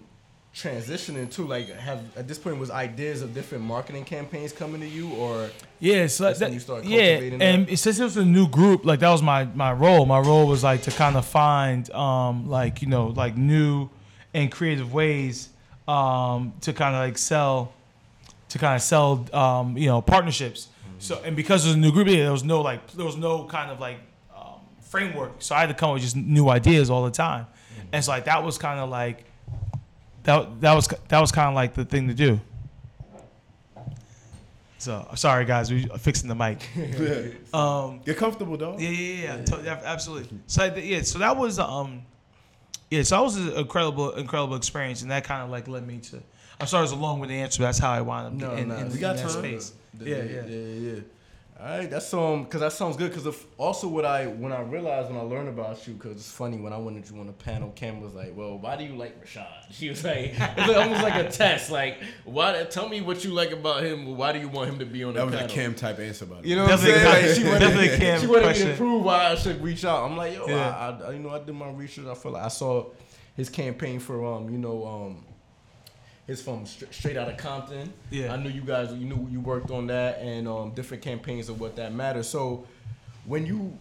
[0.54, 4.86] transitioning to like have at this point was ideas of different marketing campaigns coming to
[4.86, 7.76] you or yeah so that, you start yeah and that?
[7.76, 10.62] since it was a new group like that was my my role my role was
[10.62, 13.90] like to kind of find um like you know like new
[14.32, 15.48] and creative ways
[15.88, 17.72] um, to kind of like sell
[18.50, 20.68] to kind of sell um, you know partnerships.
[21.04, 23.44] So and because it was a new group, there was no like there was no
[23.44, 23.98] kind of like
[24.34, 25.32] um, framework.
[25.40, 27.88] So I had to come up with just new ideas all the time, mm-hmm.
[27.92, 29.24] and so like that was kind of like
[30.22, 32.40] that that was that was kind of like the thing to do.
[34.78, 36.66] So sorry guys, we are fixing the mic.
[37.54, 38.78] um, Get comfortable though.
[38.78, 39.80] Yeah, yeah, yeah, yeah.
[39.84, 40.38] absolutely.
[40.46, 42.02] So yeah, so that was um,
[42.90, 45.98] yeah, so that was an incredible, incredible experience, and that kind of like led me
[45.98, 46.22] to.
[46.58, 47.58] I'm sorry, it's a long winded answer.
[47.58, 49.72] But that's how I wound up no, in, no, in, in that space.
[50.00, 51.00] Yeah, yeah, yeah, yeah.
[51.60, 53.12] All right, that's um, cause that sounds good.
[53.12, 53.26] Cause
[53.56, 56.72] also what I when I realized when I learned about you, cause it's funny when
[56.72, 59.46] I wanted you on the panel, Cam was like, "Well, why do you like Rashad?"
[59.70, 61.70] She was like, "It's like, almost like a test.
[61.70, 62.64] Like, why?
[62.64, 64.16] Tell me what you like about him.
[64.16, 65.74] Why do you want him to be on the that panel?" That was a Cam
[65.74, 66.48] type answer about it.
[66.48, 67.04] You know what I'm saying?
[67.04, 70.10] Like, she wanted, Cam she wanted me to prove why I should reach out.
[70.10, 70.70] I'm like, yo, yeah.
[70.76, 72.06] I, I, you know, I did my research.
[72.06, 72.90] I feel like I saw
[73.36, 75.24] his campaign for um, you know, um,
[76.26, 77.92] his from straight out of Compton.
[78.10, 78.92] Yeah, I knew you guys.
[78.92, 82.28] You knew you worked on that and um, different campaigns of what that matters.
[82.28, 82.66] So
[83.24, 83.76] when you,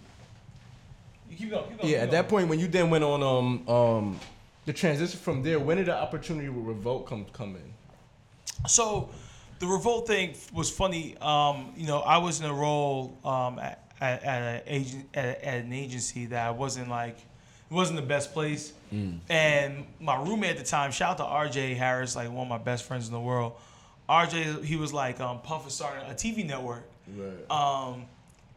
[1.29, 3.23] you keep going, keep going, yeah, keep at that point when you then went on
[3.23, 4.19] um um
[4.65, 7.73] the transition from there, when did the opportunity with Revolt come come in?
[8.67, 9.09] So
[9.59, 11.17] the revolt thing was funny.
[11.21, 15.41] Um, you know, I was in a role um, at, at, at, an agent, at,
[15.41, 17.17] at an agency that I wasn't like
[17.69, 18.73] it wasn't the best place.
[18.93, 19.19] Mm.
[19.29, 22.57] And my roommate at the time, shout out to RJ Harris, like one of my
[22.57, 23.53] best friends in the world.
[24.09, 26.83] RJ, he was like, um, Puff is starting a TV network.
[27.07, 27.51] Right.
[27.51, 28.05] Um,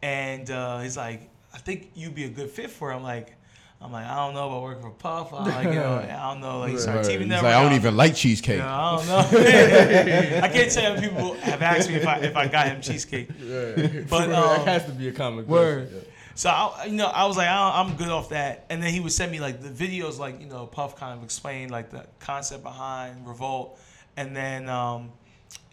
[0.01, 2.95] and uh, he's like, I think you'd be a good fit for it.
[2.95, 3.33] I'm like,
[3.79, 5.33] I'm like, I don't know about working for Puff.
[5.33, 6.59] I like, you know, I don't know.
[6.59, 6.79] Like, right.
[6.79, 7.43] sorry, TV network.
[7.43, 8.57] Like, I don't even like cheesecake.
[8.57, 9.17] You know, I don't know.
[10.43, 13.29] I can't tell people have asked me if I if I got him cheesecake.
[13.47, 14.09] Right.
[14.09, 15.89] But um, that has to be a common word.
[15.93, 15.99] Yeah.
[16.37, 18.67] So I, you know, I was like, I am good off that.
[18.69, 21.23] And then he would send me like the videos, like you know, Puff kind of
[21.23, 23.79] explained like the concept behind Revolt,
[24.17, 25.11] and then um,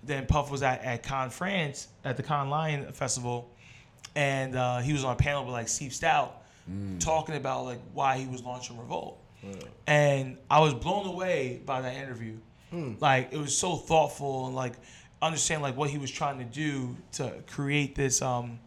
[0.02, 3.50] then Puff was at at Cannes France at the Cannes Lion Festival,
[4.16, 6.30] and uh, he was on a panel with like Steve Stoute,
[6.70, 6.98] mm.
[6.98, 9.18] talking about like why he was launching Revolt.
[9.42, 9.52] Yeah.
[9.86, 12.38] And I was blown away by that interview.
[12.70, 12.94] Hmm.
[13.00, 14.72] Like it was so thoughtful and like
[15.20, 18.58] understand like what he was trying to do to create this um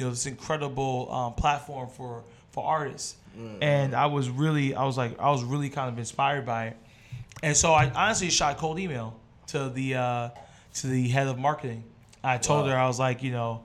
[0.00, 3.16] you know this incredible um, platform for for artists.
[3.62, 6.76] And I was really I was like I was really kind of inspired by it.
[7.42, 9.14] And so I honestly shot cold email
[9.48, 10.28] to the uh,
[10.74, 11.84] to the head of marketing.
[12.24, 12.72] I told wow.
[12.72, 13.62] her I was like, you know,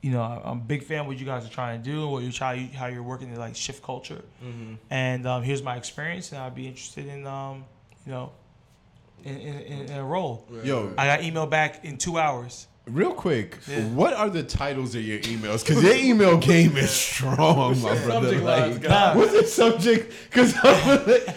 [0.00, 2.22] you know, I'm a big fan of what you guys are trying to do, what
[2.22, 4.74] you try, how you're working to like shift culture, mm-hmm.
[4.90, 7.64] and um, here's my experience, and I'd be interested in, um,
[8.04, 8.32] you know,
[9.22, 10.46] in, in, in, a role.
[10.62, 12.66] Yo, I got email back in two hours.
[12.86, 13.82] Real quick, yeah.
[13.88, 15.66] what are the titles of your emails?
[15.66, 18.38] Because your email game is strong, my brother.
[18.38, 19.16] Like, nah.
[19.16, 20.12] what's the subject?
[20.28, 20.54] Because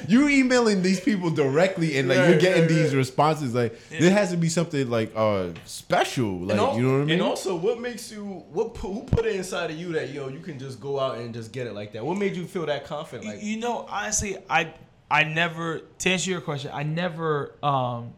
[0.09, 3.55] you're emailing these people directly, and like you're getting right, these responses.
[3.55, 4.01] Like yeah.
[4.01, 6.39] there has to be something like uh special.
[6.39, 7.09] Like all, you know what I mean?
[7.11, 10.27] And also, what makes you what who put it inside of you that you know
[10.27, 12.03] you can just go out and just get it like that?
[12.03, 13.25] What made you feel that confident?
[13.25, 14.73] Like you know, honestly, I
[15.09, 18.11] I never to answer your question, I never um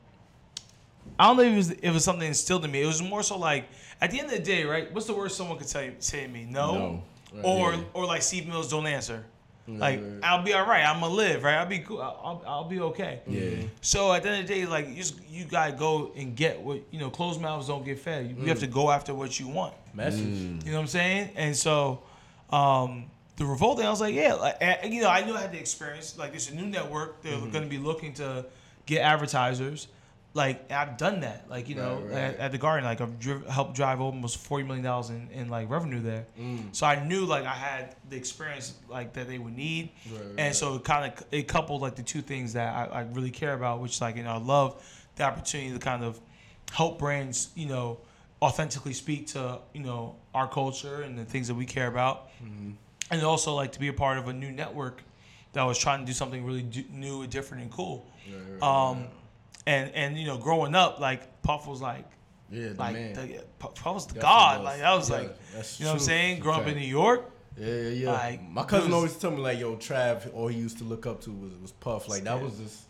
[1.20, 2.82] I don't know if it was if it was something instilled in me.
[2.82, 3.66] It was more so like
[4.02, 4.92] at the end of the day, right?
[4.94, 6.48] What's the worst someone could tell you, say to me?
[6.50, 7.04] No, no.
[7.34, 7.46] Right.
[7.46, 7.82] or yeah.
[7.94, 9.26] or like Steve Mills don't answer.
[9.78, 10.20] Like right.
[10.24, 10.84] I'll be all right.
[10.84, 11.56] I'm gonna live, right?
[11.56, 12.02] I'll be cool.
[12.02, 13.20] I'll, I'll be okay.
[13.28, 13.68] Yeah.
[13.82, 16.60] So at the end of the day, like you just, you gotta go and get
[16.60, 17.10] what you know.
[17.10, 18.28] Closed mouths don't get fed.
[18.28, 18.42] You, mm.
[18.42, 19.74] you have to go after what you want.
[19.94, 20.26] Message.
[20.26, 20.66] Mm.
[20.66, 21.30] You know what I'm saying?
[21.36, 22.02] And so,
[22.50, 23.06] um,
[23.36, 23.80] the revolt.
[23.80, 26.18] I was like, yeah, like, and, you know, I knew I had the experience.
[26.18, 27.22] Like, it's a new network.
[27.22, 27.52] They're mm-hmm.
[27.52, 28.46] gonna be looking to
[28.86, 29.88] get advertisers
[30.40, 32.18] like I've done that, like you know, right, right.
[32.18, 35.70] At, at, the Garden, like I've helped drive almost forty million dollars in, in like
[35.70, 36.28] revenue there.
[36.40, 36.74] Mm.
[36.74, 40.56] So I knew like I had the experience like that they would need, right, and
[40.56, 43.54] so it kind of it coupled like the two things that I, I really care
[43.54, 44.82] about, which like you know I love
[45.18, 46.18] the opportunity to kind of
[46.72, 48.00] help brands, you know,
[48.42, 52.72] authentically speak to you know our culture and the things that we care about, mm-hmm.
[53.12, 55.04] and also like to be a part of a new network
[55.52, 58.08] that was trying to do something really do- new and different and cool.
[58.62, 59.08] Um,
[59.70, 62.06] and and you know, growing up, like Puff was like,
[62.50, 63.14] yeah, like man.
[63.14, 64.60] The, Puff was the god.
[64.60, 64.66] Was.
[64.66, 65.86] Like that was yeah, like, you know true.
[65.86, 66.40] what I'm saying?
[66.40, 66.72] Growing okay.
[66.72, 67.32] up in New York.
[67.58, 68.12] Yeah, yeah, yeah.
[68.12, 71.06] Like, My cousin was, always told me like, yo, Trav, all he used to look
[71.06, 72.10] up to was was Puff.
[72.10, 72.86] Like that was just.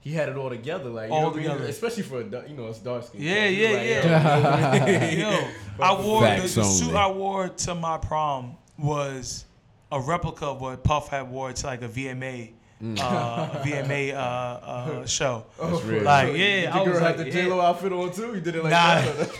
[0.00, 1.68] He had it all together, like all together, mean?
[1.70, 3.22] especially for a, you know it's dark skin.
[3.22, 5.10] Yeah, yeah, like, yeah.
[5.10, 5.48] yo,
[5.82, 9.46] I wore the, the suit I wore to my prom was
[9.90, 12.52] a replica of what Puff had wore to like a VMA.
[13.00, 15.44] Uh, VMA uh, uh, show.
[15.58, 16.02] Oh, That's real.
[16.02, 18.34] Like, so yeah, I was like, the J Lo outfit on too.
[18.34, 19.00] You did it like nah.
[19.00, 19.30] that.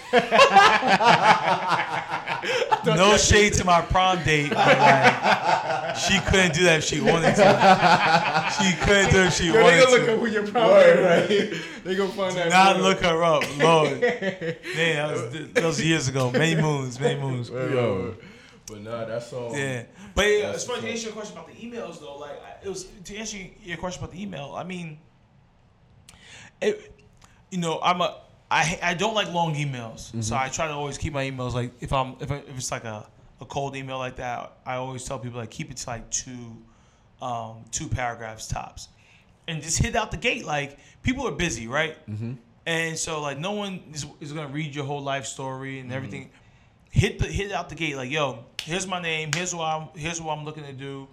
[2.87, 4.51] no shade to my prom date.
[4.51, 7.45] but like, she couldn't do that if she wanted to.
[8.59, 9.87] She couldn't do it if she Yo, wanted to.
[9.87, 11.29] They gonna look up who your prom date, right?
[11.85, 12.51] They gonna find that.
[12.51, 14.01] Not look her up, Lord.
[14.01, 16.31] Man, that was, that was years ago.
[16.31, 17.51] Many moons, many moons.
[17.51, 18.15] Yo.
[18.67, 19.57] But nah, that's all.
[19.57, 22.39] Yeah, but yeah, as far as to answer your question about the emails though, like
[22.63, 24.55] it was to answer your question about the email.
[24.57, 24.99] I mean,
[26.63, 26.93] it,
[27.51, 30.23] you know, I'm a I I don't like long emails, mm-hmm.
[30.23, 32.71] so I try to always keep my emails like if I'm if, I, if it's
[32.71, 33.07] like a,
[33.41, 36.57] a cold email like that, I always tell people like keep it to like two
[37.21, 38.89] um, two paragraphs tops,
[39.47, 40.47] and just hit out the gate.
[40.47, 41.97] Like people are busy, right?
[42.09, 42.35] Mm-hmm.
[42.67, 45.95] And so like no one is, is gonna read your whole life story and mm-hmm.
[46.95, 49.89] Everything hit the hit out the gate like, yo, here's my name, here's what I'm
[49.95, 51.09] here's what I'm looking to do.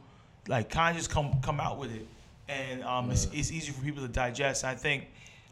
[0.48, 2.08] Like kind of just come come out with it.
[2.48, 3.14] And um, yeah.
[3.14, 4.66] it's, it's easy for people to digest.
[4.66, 5.08] I think,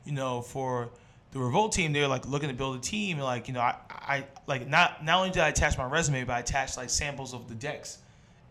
[0.06, 0.90] you know, for
[1.32, 3.18] the Revolt team, they're like looking to build a team.
[3.18, 6.24] And like, you know, I, I like not not only did I attach my resume,
[6.24, 8.00] but I attached like samples of the decks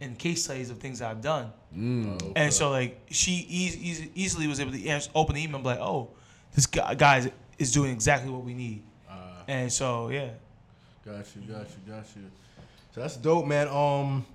[0.00, 1.52] and case studies of things I've done.
[1.76, 2.32] Mm, okay.
[2.36, 5.80] And so like she e- easily was able to open the email and be like,
[5.80, 6.10] oh,
[6.54, 8.82] this guy, guy is doing exactly what we need.
[9.10, 10.30] Uh, and so yeah,
[11.08, 12.22] Got you, got you, got you.
[12.94, 13.66] So that's dope, man.
[13.68, 14.26] Um,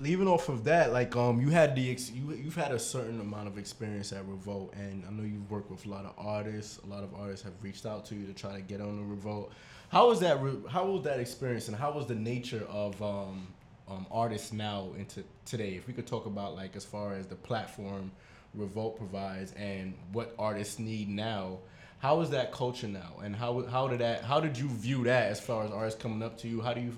[0.00, 3.20] leaving off of that, like um, you had the ex- you you've had a certain
[3.20, 6.78] amount of experience at Revolt, and I know you've worked with a lot of artists.
[6.84, 9.02] A lot of artists have reached out to you to try to get on the
[9.02, 9.50] Revolt.
[9.88, 10.42] How was that?
[10.42, 13.46] Re- how was that experience, and how was the nature of um,
[13.88, 15.70] um, artists now into today?
[15.70, 18.10] If we could talk about like as far as the platform
[18.54, 21.60] Revolt provides and what artists need now
[22.00, 25.30] how is that culture now, and how how did that how did you view that
[25.30, 26.62] as far as artists coming up to you?
[26.62, 26.96] How do you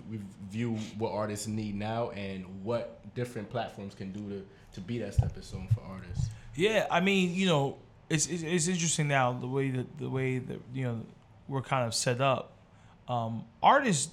[0.48, 5.14] view what artists need now, and what different platforms can do to to be that
[5.14, 6.28] stepping stone for artists?
[6.54, 10.38] Yeah, I mean, you know, it's it's, it's interesting now the way that the way
[10.38, 11.00] that you know
[11.48, 12.52] we're kind of set up.
[13.08, 14.12] Um, artists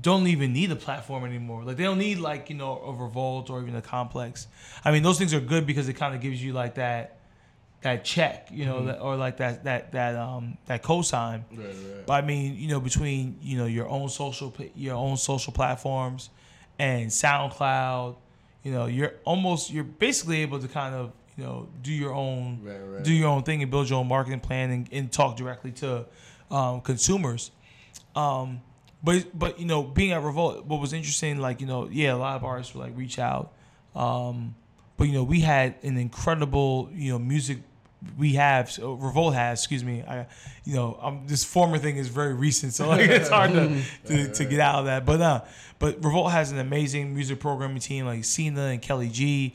[0.00, 1.64] don't even need a platform anymore.
[1.64, 4.46] Like they don't need like you know a revolt or even a complex.
[4.82, 7.19] I mean, those things are good because it kind of gives you like that
[7.82, 9.02] that check, you know, mm-hmm.
[9.02, 11.42] or like that that that um that cosign.
[11.50, 12.06] Right, right.
[12.06, 16.30] But I mean, you know, between you know your own social your own social platforms
[16.78, 18.16] and SoundCloud,
[18.62, 22.60] you know, you're almost you're basically able to kind of you know do your own
[22.62, 25.72] right, do your own thing and build your own marketing plan and, and talk directly
[25.72, 26.04] to
[26.50, 27.50] um, consumers.
[28.14, 28.60] Um,
[29.02, 32.16] but but you know, being at Revolt, what was interesting, like you know, yeah, a
[32.16, 33.52] lot of artists would like reach out.
[33.94, 34.54] Um,
[34.98, 37.60] but you know, we had an incredible you know music
[38.18, 40.02] we have so Revolt has, excuse me.
[40.02, 40.26] I,
[40.64, 44.32] you know, um, this former thing is very recent, so like it's hard to, to,
[44.32, 45.04] to, get out of that.
[45.04, 45.42] But uh,
[45.78, 49.54] but Revolt has an amazing music programming team like Cena and Kelly G,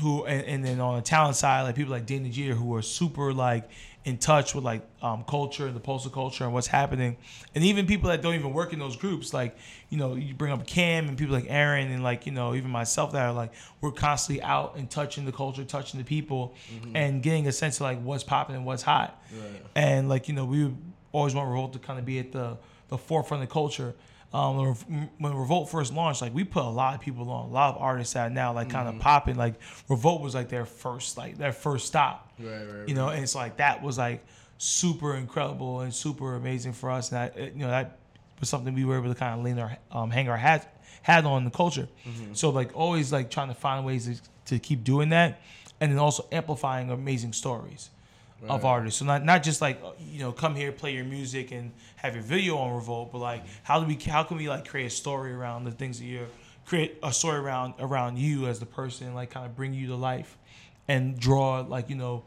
[0.00, 2.82] who and, and then on the talent side, like people like Dana Jeter, who are
[2.82, 3.68] super like
[4.06, 7.16] in touch with like um, culture and the postal culture and what's happening,
[7.56, 9.58] and even people that don't even work in those groups, like
[9.90, 12.70] you know, you bring up Cam and people like Aaron and like you know even
[12.70, 16.94] myself that are like we're constantly out and touching the culture, touching the people, mm-hmm.
[16.94, 19.62] and getting a sense of like what's popping and what's hot, right.
[19.74, 20.72] and like you know we
[21.10, 22.56] always want Revolt to kind of be at the
[22.88, 23.96] the forefront of the culture.
[24.32, 24.74] Um,
[25.18, 27.80] when Revolt first launched, like we put a lot of people on, a lot of
[27.80, 29.02] artists out now, like kind of mm-hmm.
[29.02, 29.36] popping.
[29.36, 29.54] Like
[29.88, 32.32] Revolt was like their first, like their first stop.
[32.38, 32.88] Right, right.
[32.88, 34.24] You know, and it's like that was like
[34.58, 37.12] super incredible and super amazing for us.
[37.12, 37.98] And that, you know, that
[38.40, 41.24] was something we were able to kind of lean our, um, hang our hat hat
[41.24, 41.88] on the culture.
[42.06, 42.34] Mm-hmm.
[42.34, 45.40] So like always like trying to find ways to, to keep doing that,
[45.80, 47.90] and then also amplifying amazing stories
[48.42, 48.50] right.
[48.50, 48.98] of artists.
[48.98, 52.14] So not not just like uh, you know come here play your music and have
[52.14, 54.90] your video on Revolt, but like how do we how can we like create a
[54.90, 56.28] story around the things that you're
[56.66, 59.96] create a story around around you as the person, like kind of bring you to
[59.96, 60.36] life,
[60.88, 62.24] and draw like you know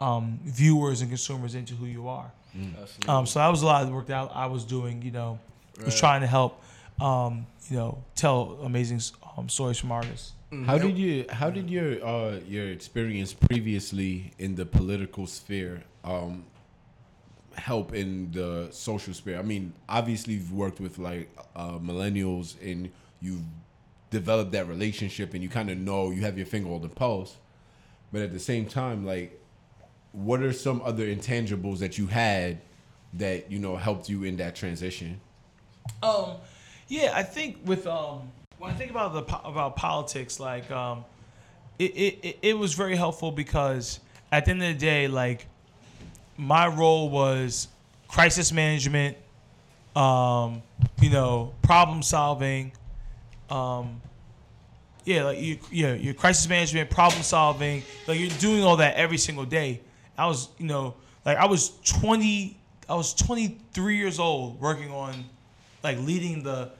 [0.00, 2.32] um, viewers and consumers into who you are.
[2.56, 3.08] Mm.
[3.08, 5.02] Um, so that was a lot of the work that I was doing.
[5.02, 5.38] You know,
[5.76, 5.86] right.
[5.86, 6.62] was trying to help.
[7.00, 9.00] Um, you know, tell amazing
[9.36, 10.32] um, stories from artists.
[10.52, 10.64] Mm-hmm.
[10.64, 11.24] How did you?
[11.30, 16.44] How did your uh, your experience previously in the political sphere um,
[17.54, 19.38] help in the social sphere?
[19.38, 22.90] I mean, obviously you've worked with like uh, millennials and
[23.22, 23.40] you've
[24.10, 27.38] developed that relationship, and you kind of know you have your finger on the pulse.
[28.12, 29.40] But at the same time, like,
[30.12, 32.60] what are some other intangibles that you had
[33.14, 35.18] that you know helped you in that transition?
[36.02, 36.36] Um,
[36.88, 38.30] yeah, I think with um
[38.62, 41.04] when I think about the about politics, like um,
[41.80, 43.98] it, it it was very helpful because
[44.30, 45.48] at the end of the day, like
[46.36, 47.66] my role was
[48.06, 49.16] crisis management,
[49.96, 50.62] um,
[51.00, 52.70] you know, problem solving,
[53.50, 54.00] um,
[55.04, 59.18] yeah, like you, yeah, your crisis management, problem solving, like you're doing all that every
[59.18, 59.80] single day.
[60.16, 60.94] I was, you know,
[61.26, 62.56] like I was 20,
[62.88, 65.24] I was 23 years old working on,
[65.82, 66.70] like leading the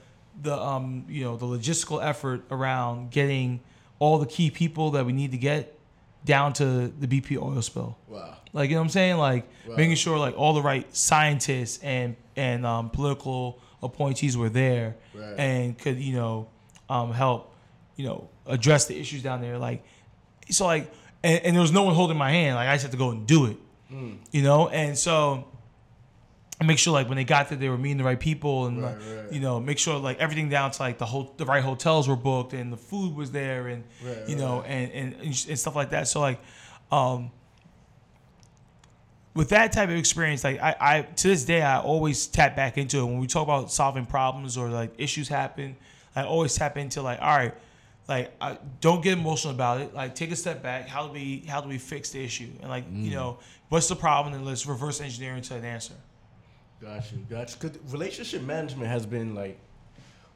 [0.41, 3.59] the um you know the logistical effort around getting
[3.99, 5.77] all the key people that we need to get
[6.25, 7.97] down to the BP oil spill.
[8.07, 8.37] Wow.
[8.53, 9.17] Like you know what I'm saying?
[9.17, 9.75] Like wow.
[9.75, 15.35] making sure like all the right scientists and and um, political appointees were there right.
[15.37, 16.47] and could you know
[16.89, 17.53] um, help
[17.95, 19.57] you know address the issues down there.
[19.57, 19.83] Like
[20.49, 20.91] so like
[21.23, 22.55] and, and there was no one holding my hand.
[22.55, 23.57] Like I just had to go and do it.
[23.91, 24.17] Mm.
[24.31, 25.47] You know, and so
[26.61, 28.95] make sure like when they got there they were meeting the right people and right,
[28.95, 29.31] right.
[29.31, 32.15] you know make sure like everything down to like the whole the right hotels were
[32.15, 35.89] booked and the food was there and right, you know and, and and stuff like
[35.89, 36.07] that.
[36.07, 36.39] So like
[36.91, 37.31] um
[39.33, 42.77] with that type of experience like I, I to this day i always tap back
[42.77, 43.05] into it.
[43.05, 45.75] When we talk about solving problems or like issues happen
[46.15, 47.55] i always tap into like all right
[48.07, 49.93] like I, don't get emotional about it.
[49.93, 50.89] Like take a step back.
[50.89, 52.49] How do we how do we fix the issue?
[52.59, 53.05] And like mm.
[53.05, 53.39] you know
[53.69, 54.33] what's the problem?
[54.35, 55.93] And let's reverse engineer into an answer
[56.83, 57.69] Got you, got you.
[57.69, 59.57] Because relationship management has been like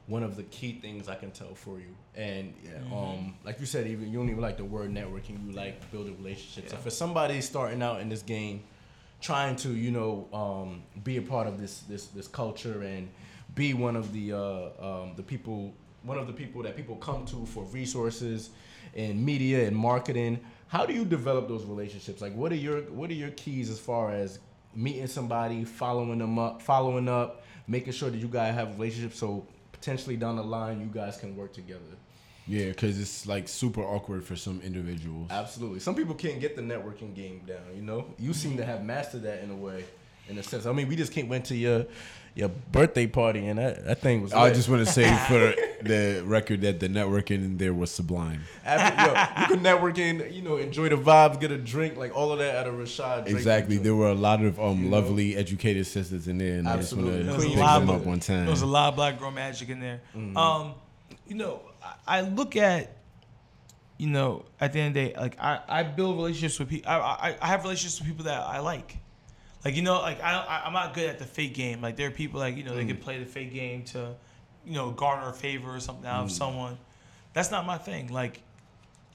[0.06, 1.94] one of the key things I can tell for you.
[2.14, 2.94] And yeah, mm-hmm.
[2.94, 5.46] um, like you said, even you don't even like the word networking.
[5.46, 6.70] You like building relationships.
[6.70, 6.78] Yeah.
[6.78, 8.62] So for somebody starting out in this game,
[9.20, 13.08] trying to you know um, be a part of this this this culture and
[13.54, 17.26] be one of the uh, um, the people one of the people that people come
[17.26, 18.50] to for resources
[18.94, 20.40] in media and marketing.
[20.68, 22.20] How do you develop those relationships?
[22.22, 24.38] Like, what are your what are your keys as far as
[24.74, 29.46] meeting somebody, following them up, following up, making sure that you guys have relationships so
[29.72, 31.80] potentially down the line you guys can work together.
[32.46, 35.30] Yeah, because it's like super awkward for some individuals.
[35.30, 35.80] Absolutely.
[35.80, 37.76] Some people can't get the networking game down.
[37.76, 39.84] You know, you seem to have mastered that in a way,
[40.28, 40.64] in a sense.
[40.64, 41.84] I mean, we just came went to your
[42.38, 44.32] your birthday party and that, that thing was.
[44.32, 44.54] I lit.
[44.54, 48.42] just want to say for the record that the networking in there was sublime.
[48.64, 52.16] After, yo, you can network in, you know, enjoy the vibes, get a drink, like
[52.16, 53.26] all of that at a Rashad.
[53.26, 53.76] Exactly.
[53.76, 55.40] There were a lot of um you lovely know?
[55.40, 57.12] educated sisters in there, and Absolutely.
[57.12, 58.44] I just want to pick them up one time.
[58.44, 60.00] There was a lot of black girl magic in there.
[60.16, 60.36] Mm-hmm.
[60.36, 60.74] Um,
[61.26, 61.62] you know,
[62.06, 62.96] I look at,
[63.96, 66.88] you know, at the end of the day, like I, I build relationships with people.
[66.88, 68.98] I, I, I have relationships with people that I like.
[69.64, 71.80] Like you know, like I, I I'm not good at the fake game.
[71.80, 72.76] Like there are people like you know mm.
[72.76, 74.14] they can play the fake game to,
[74.64, 76.26] you know, garner a favor or something out mm.
[76.26, 76.78] of someone.
[77.32, 78.12] That's not my thing.
[78.12, 78.40] Like,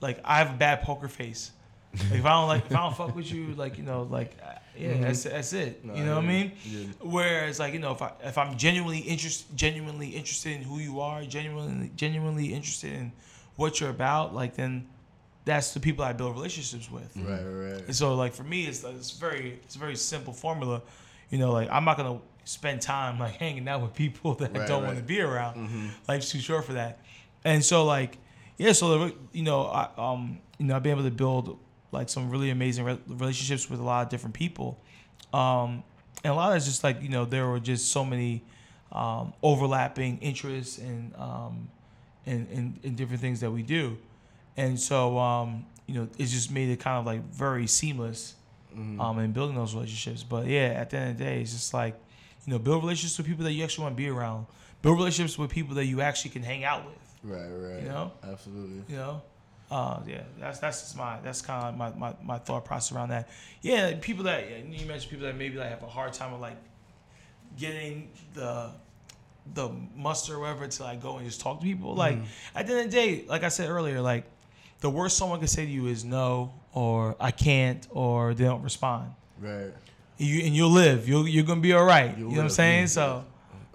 [0.00, 1.52] like I have a bad poker face.
[1.94, 4.36] Like if I don't like if I don't fuck with you, like you know, like
[4.42, 5.02] uh, yeah, mm-hmm.
[5.02, 5.84] that's that's it.
[5.84, 6.52] No, you know what I mean?
[6.64, 6.86] Yeah.
[7.00, 11.00] Whereas like you know, if I if I'm genuinely interested, genuinely interested in who you
[11.00, 13.12] are, genuinely genuinely interested in
[13.56, 14.88] what you're about, like then
[15.44, 17.16] that's the people I build relationships with.
[17.16, 17.84] Right, right.
[17.84, 20.82] And so like for me, it's it's very it's a very simple formula.
[21.30, 24.62] You know, like I'm not gonna spend time like hanging out with people that right,
[24.62, 24.88] I don't right.
[24.88, 25.56] want to be around.
[25.56, 25.86] Mm-hmm.
[26.08, 27.00] Life's too short for that.
[27.44, 28.18] And so like
[28.56, 31.58] yeah, so you know, I um you know I've been able to build
[31.92, 34.80] like some really amazing re- relationships with a lot of different people.
[35.32, 35.82] Um,
[36.22, 38.42] and a lot of it's just like you know there were just so many
[38.92, 41.68] um, overlapping interests and um,
[42.26, 43.98] in, in, in different things that we do,
[44.56, 48.34] and so um, you know it just made it kind of like very seamless
[48.72, 49.00] mm-hmm.
[49.00, 50.22] um, in building those relationships.
[50.22, 51.94] But yeah, at the end of the day, it's just like
[52.46, 54.46] you know build relationships with people that you actually want to be around,
[54.82, 56.94] build relationships with people that you actually can hang out with.
[57.22, 57.82] Right, right.
[57.82, 58.82] You know, absolutely.
[58.88, 59.22] You know,
[59.70, 63.08] uh, yeah, that's that's just my that's kind of my, my, my thought process around
[63.10, 63.28] that.
[63.62, 66.58] Yeah, people that you mentioned people that maybe like have a hard time with like
[67.56, 68.70] getting the
[69.52, 71.94] the muster or whatever to like go and just talk to people.
[71.94, 72.26] Like mm.
[72.54, 74.24] at the end of the day, like I said earlier, like
[74.84, 78.62] the worst someone can say to you is no or I can't or they don't
[78.62, 79.14] respond.
[79.40, 79.72] Right.
[80.18, 81.08] You and you'll live.
[81.08, 82.10] You'll you're gonna be all right.
[82.10, 82.36] You'll you know live.
[82.36, 82.86] what I'm saying?
[82.88, 83.24] So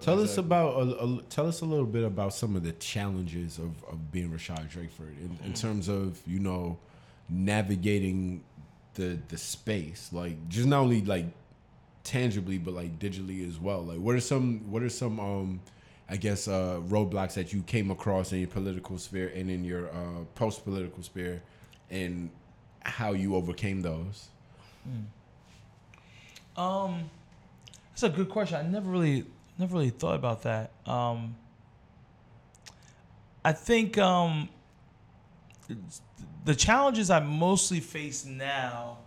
[0.00, 0.22] Tell exactly.
[0.22, 3.72] us about a, a, tell us a little bit about some of the challenges of,
[3.90, 6.78] of being Rashad Drakeford in, in terms of you know
[7.28, 8.44] navigating
[8.94, 11.26] the the space like just not only like
[12.04, 15.60] tangibly but like digitally as well like what are some what are some um
[16.10, 19.88] I guess uh roadblocks that you came across in your political sphere and in your
[19.88, 21.42] uh post political sphere
[21.90, 22.30] and
[22.82, 24.28] how you overcame those
[24.88, 25.04] mm.
[26.60, 27.10] um
[27.90, 29.24] that's a good question I never really
[29.60, 30.72] never really thought about that.
[30.86, 31.36] Um,
[33.44, 34.48] I think um,
[36.44, 38.98] the challenges I mostly face now,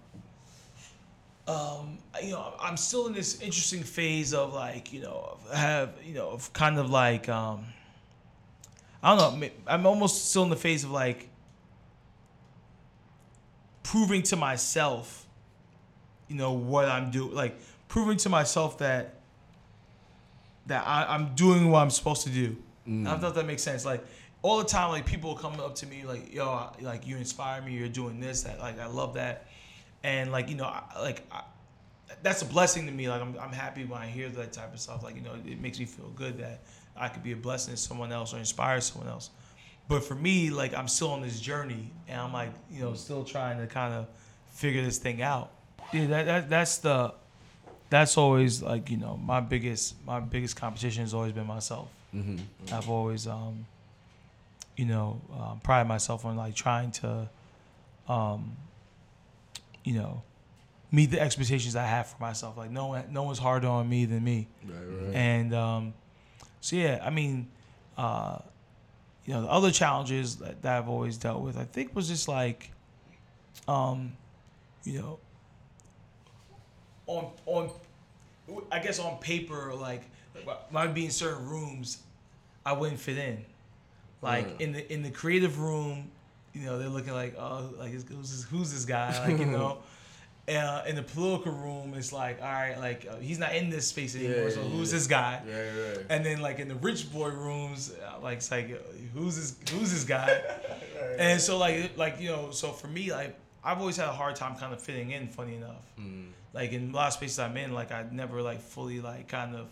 [1.47, 6.13] um, you know, I'm still in this interesting phase of like, you know, have you
[6.13, 7.65] know, of kind of like, um,
[9.01, 11.29] I don't know, I'm almost still in the phase of like
[13.83, 15.27] proving to myself,
[16.29, 19.15] you know, what I'm doing, like proving to myself that
[20.67, 22.55] that I, am doing what I'm supposed to do.
[22.87, 23.05] Mm.
[23.05, 23.83] I don't know if that makes sense.
[23.85, 24.05] Like
[24.41, 27.73] all the time, like people come up to me like, "Yo, like you inspire me.
[27.73, 28.43] You're doing this.
[28.43, 29.47] That like I love that."
[30.03, 31.43] And like you know, I, like I,
[32.21, 33.09] that's a blessing to me.
[33.09, 35.03] Like I'm, I'm happy when I hear that type of stuff.
[35.03, 36.61] Like you know, it makes me feel good that
[36.95, 39.29] I could be a blessing to someone else or inspire someone else.
[39.87, 43.23] But for me, like I'm still on this journey, and I'm like you know still
[43.23, 44.07] trying to kind of
[44.51, 45.51] figure this thing out.
[45.91, 47.13] Yeah, that, that that's the
[47.89, 51.89] that's always like you know my biggest my biggest competition has always been myself.
[52.15, 52.73] Mm-hmm.
[52.73, 53.65] I've always um,
[54.77, 57.29] you know uh, pride myself on like trying to
[58.07, 58.55] um,
[59.83, 60.23] you know
[60.93, 62.55] meet the expectations I have for myself.
[62.55, 64.47] Like no one no one's harder on me than me.
[64.63, 65.15] Right, right.
[65.15, 65.93] And um,
[66.61, 67.49] so yeah, I mean,
[67.97, 68.39] uh,
[69.25, 72.27] you know, the other challenges that, that I've always dealt with, I think, was just
[72.27, 72.71] like,
[73.67, 74.13] um,
[74.83, 75.19] you know,
[77.07, 77.69] on on
[78.71, 80.03] I guess on paper, like
[80.71, 81.99] might be in certain rooms,
[82.65, 83.43] I wouldn't fit in.
[84.21, 84.65] Like yeah.
[84.65, 86.11] in the in the creative room,
[86.53, 89.17] you know, they're looking like, oh, like who's this, who's this guy?
[89.27, 89.79] Like you know.
[90.45, 93.87] Uh, in the political room, it's like, all right, like uh, he's not in this
[93.87, 94.43] space anymore.
[94.43, 94.97] Yeah, so who's yeah.
[94.97, 95.41] this guy?
[95.47, 96.05] Right, right.
[96.09, 98.67] And then like in the rich boy rooms, uh, like it's like
[99.13, 100.27] who's this who's this guy?
[101.01, 104.11] right, and so like like you know, so for me, like I've always had a
[104.11, 105.29] hard time kind of fitting in.
[105.29, 105.89] Funny enough.
[105.97, 109.27] Mm like in a lot of spaces I'm in, like I never like fully like
[109.27, 109.67] kind of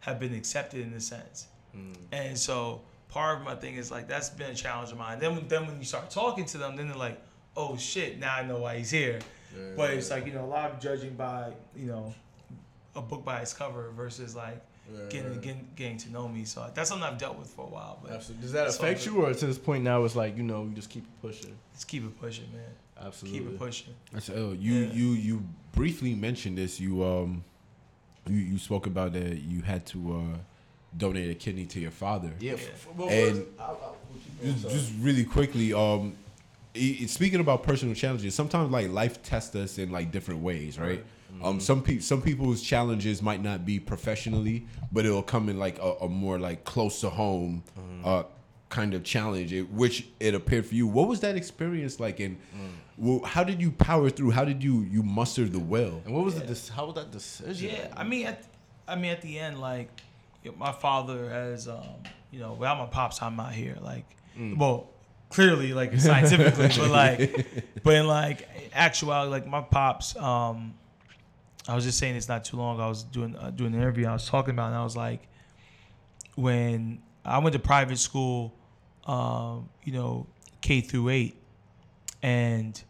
[0.00, 1.48] have been accepted in a sense.
[1.76, 1.96] Mm.
[2.12, 5.18] And so part of my thing is like that's been a challenge of mine.
[5.18, 7.20] Then then when you start talking to them, then they're like,
[7.56, 9.18] oh shit, now I know why he's here.
[9.54, 12.14] Yeah, but it's like you know a lot of judging by you know
[12.94, 15.40] a book by its cover versus like yeah, getting, yeah.
[15.40, 16.44] getting getting to know me.
[16.44, 17.98] So that's something I've dealt with for a while.
[18.02, 18.42] But Absolutely.
[18.42, 20.90] Does that affect you, or to this point now it's like you know you just
[20.90, 21.56] keep it pushing?
[21.72, 22.62] Just keep it pushing, man.
[23.04, 23.40] Absolutely.
[23.40, 23.94] Keep it pushing.
[24.12, 24.92] That's oh, you yeah.
[24.92, 26.78] you you briefly mentioned this.
[26.78, 27.44] You um
[28.28, 30.38] you you spoke about that you had to uh
[30.96, 32.32] donate a kidney to your father.
[32.40, 32.54] Yeah.
[32.54, 33.08] yeah.
[33.08, 33.96] and I'll, I'll
[34.42, 36.14] just, just really quickly um
[37.06, 40.88] speaking about personal challenges, sometimes like life tests us in like different ways, right?
[40.88, 41.04] right.
[41.32, 41.44] Mm-hmm.
[41.44, 45.78] Um, some people, some people's challenges might not be professionally, but it'll come in like
[45.78, 48.06] a, a more like close to home, mm-hmm.
[48.06, 48.22] uh,
[48.68, 50.86] kind of challenge, which it appeared for you.
[50.86, 52.70] What was that experience like, and mm.
[52.96, 54.30] well, how did you power through?
[54.30, 56.02] How did you you muster the will?
[56.04, 56.44] And what was yeah.
[56.44, 57.70] the how was that decision?
[57.70, 58.44] Yeah, I mean, at,
[58.86, 60.09] I mean, at the end, like you know,
[60.56, 61.84] my father has, um,
[62.30, 63.76] you know, without my pops, I'm not here.
[63.80, 64.06] Like,
[64.38, 64.56] mm.
[64.56, 64.90] well,
[65.28, 70.74] clearly, like scientifically, but like, but in like actuality, like my pops, um,
[71.68, 72.80] I was just saying it's not too long.
[72.80, 74.06] I was doing uh, doing an interview.
[74.06, 75.28] I was talking about, and I was like,
[76.34, 78.54] when I went to private school,
[79.06, 80.26] um, you know,
[80.60, 81.36] K through eight,
[82.22, 82.82] and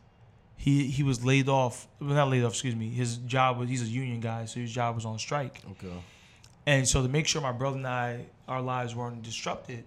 [0.57, 1.89] he he was laid off.
[2.01, 2.53] Well, not laid off.
[2.53, 2.91] Excuse me.
[2.91, 5.63] His job was he's a union guy, so his job was on strike.
[5.73, 5.93] Okay.
[6.71, 9.83] And so to make sure my brother and I our lives weren't disrupted,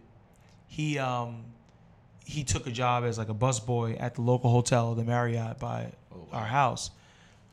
[0.67, 1.45] he um
[2.25, 5.93] he took a job as like a busboy at the local hotel, the Marriott by
[6.13, 6.39] oh, wow.
[6.39, 6.91] our house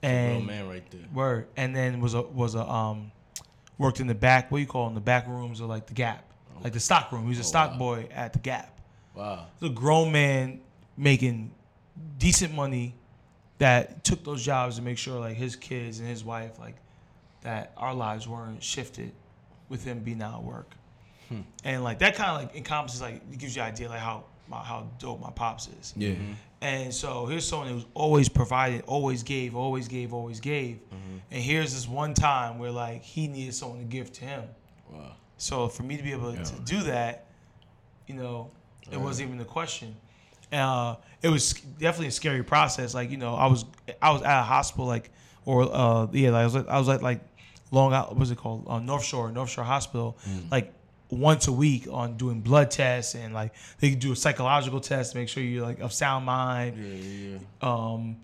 [0.02, 1.02] and man right there.
[1.14, 3.12] Word, and then was a was a um
[3.78, 4.50] worked in the back.
[4.50, 4.96] What do you call them?
[4.96, 6.24] The back rooms or like the Gap,
[6.56, 6.62] oh.
[6.64, 7.22] like the stock room.
[7.22, 7.78] He was a oh, stock wow.
[7.78, 8.80] boy at the Gap.
[9.14, 10.60] Wow, the grown man
[10.96, 11.52] making
[12.18, 12.96] decent money
[13.58, 16.74] that took those jobs to make sure like his kids and his wife like
[17.42, 19.12] that our lives weren't shifted
[19.68, 20.74] with him being out of work.
[21.28, 21.40] Hmm.
[21.64, 24.24] And like that kind of like encompasses like it gives you an idea like how
[24.50, 25.94] how dope my pops is.
[25.96, 26.10] Yeah.
[26.10, 26.32] Mm-hmm.
[26.62, 30.76] And so here's someone who's always provided, always gave, always gave, always gave.
[30.76, 31.16] Mm-hmm.
[31.30, 34.44] And here's this one time where like he needed someone to give to him.
[34.90, 35.12] Wow.
[35.38, 36.42] So for me to be able yeah.
[36.42, 37.26] to do that,
[38.06, 38.50] you know,
[38.90, 39.02] it right.
[39.02, 39.96] wasn't even a question.
[40.52, 42.92] Uh, it was definitely a scary process.
[42.92, 43.64] Like you know, I was
[44.02, 45.10] I was at a hospital like
[45.46, 47.20] or uh, yeah, like I was I was at like
[47.70, 50.50] Long out what's it called uh, North Shore North Shore Hospital mm.
[50.50, 50.72] like
[51.10, 55.18] once a week on doing blood tests and like they do a psychological test to
[55.18, 56.76] make sure you're like of sound mind.
[56.76, 57.38] Yeah, yeah.
[57.62, 58.16] Um,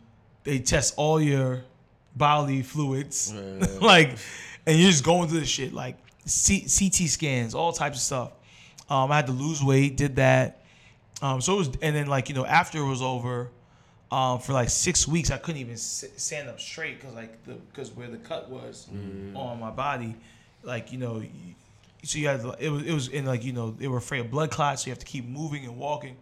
[0.44, 1.64] they test all your
[2.14, 3.66] bodily fluids, yeah.
[3.80, 4.16] like,
[4.66, 8.32] and you're just going through this shit like C- CT scans, all types of stuff.
[8.88, 10.62] Um, I had to lose weight, did that.
[11.20, 13.50] Um, so it was, and then like you know after it was over,
[14.10, 17.90] um, for like six weeks I couldn't even stand up straight because like the because
[17.90, 19.36] where the cut was mm.
[19.36, 20.14] on my body,
[20.62, 21.22] like you know
[22.06, 24.30] so you had it was it was in like you know they were afraid of
[24.30, 26.16] blood clots, so you have to keep moving and walking.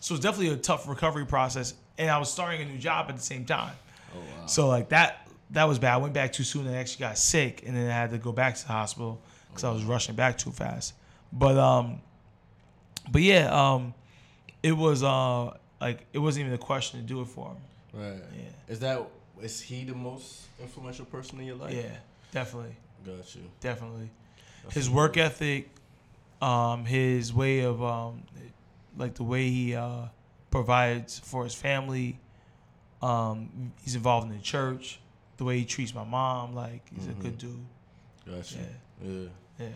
[0.00, 1.74] So it's definitely a tough recovery process.
[1.98, 3.74] And I was starting a new job at the same time.
[4.14, 4.46] Oh wow!
[4.46, 5.94] So like that that was bad.
[5.94, 8.18] I went back too soon and I actually got sick, and then I had to
[8.18, 10.94] go back to the hospital because oh, I was rushing back too fast.
[11.32, 12.00] But um,
[13.10, 13.94] but yeah, um,
[14.62, 17.56] it was uh like it wasn't even a question to do it for him.
[17.92, 18.22] Right.
[18.34, 18.72] Yeah.
[18.72, 19.02] Is that
[19.40, 21.74] is he the most influential person in your life?
[21.74, 21.96] Yeah,
[22.32, 22.76] definitely.
[23.04, 23.42] Got you.
[23.60, 24.10] Definitely
[24.70, 25.68] his work ethic,
[26.40, 28.22] um, his way of um,
[28.96, 30.06] like the way he uh,
[30.50, 32.18] provides for his family.
[33.02, 35.00] Um, he's involved in the church.
[35.36, 37.20] The way he treats my mom, like he's mm-hmm.
[37.20, 37.66] a good dude.
[38.26, 38.58] Gotcha.
[38.58, 39.10] Yeah.
[39.10, 39.28] Yeah.
[39.60, 39.66] Yeah.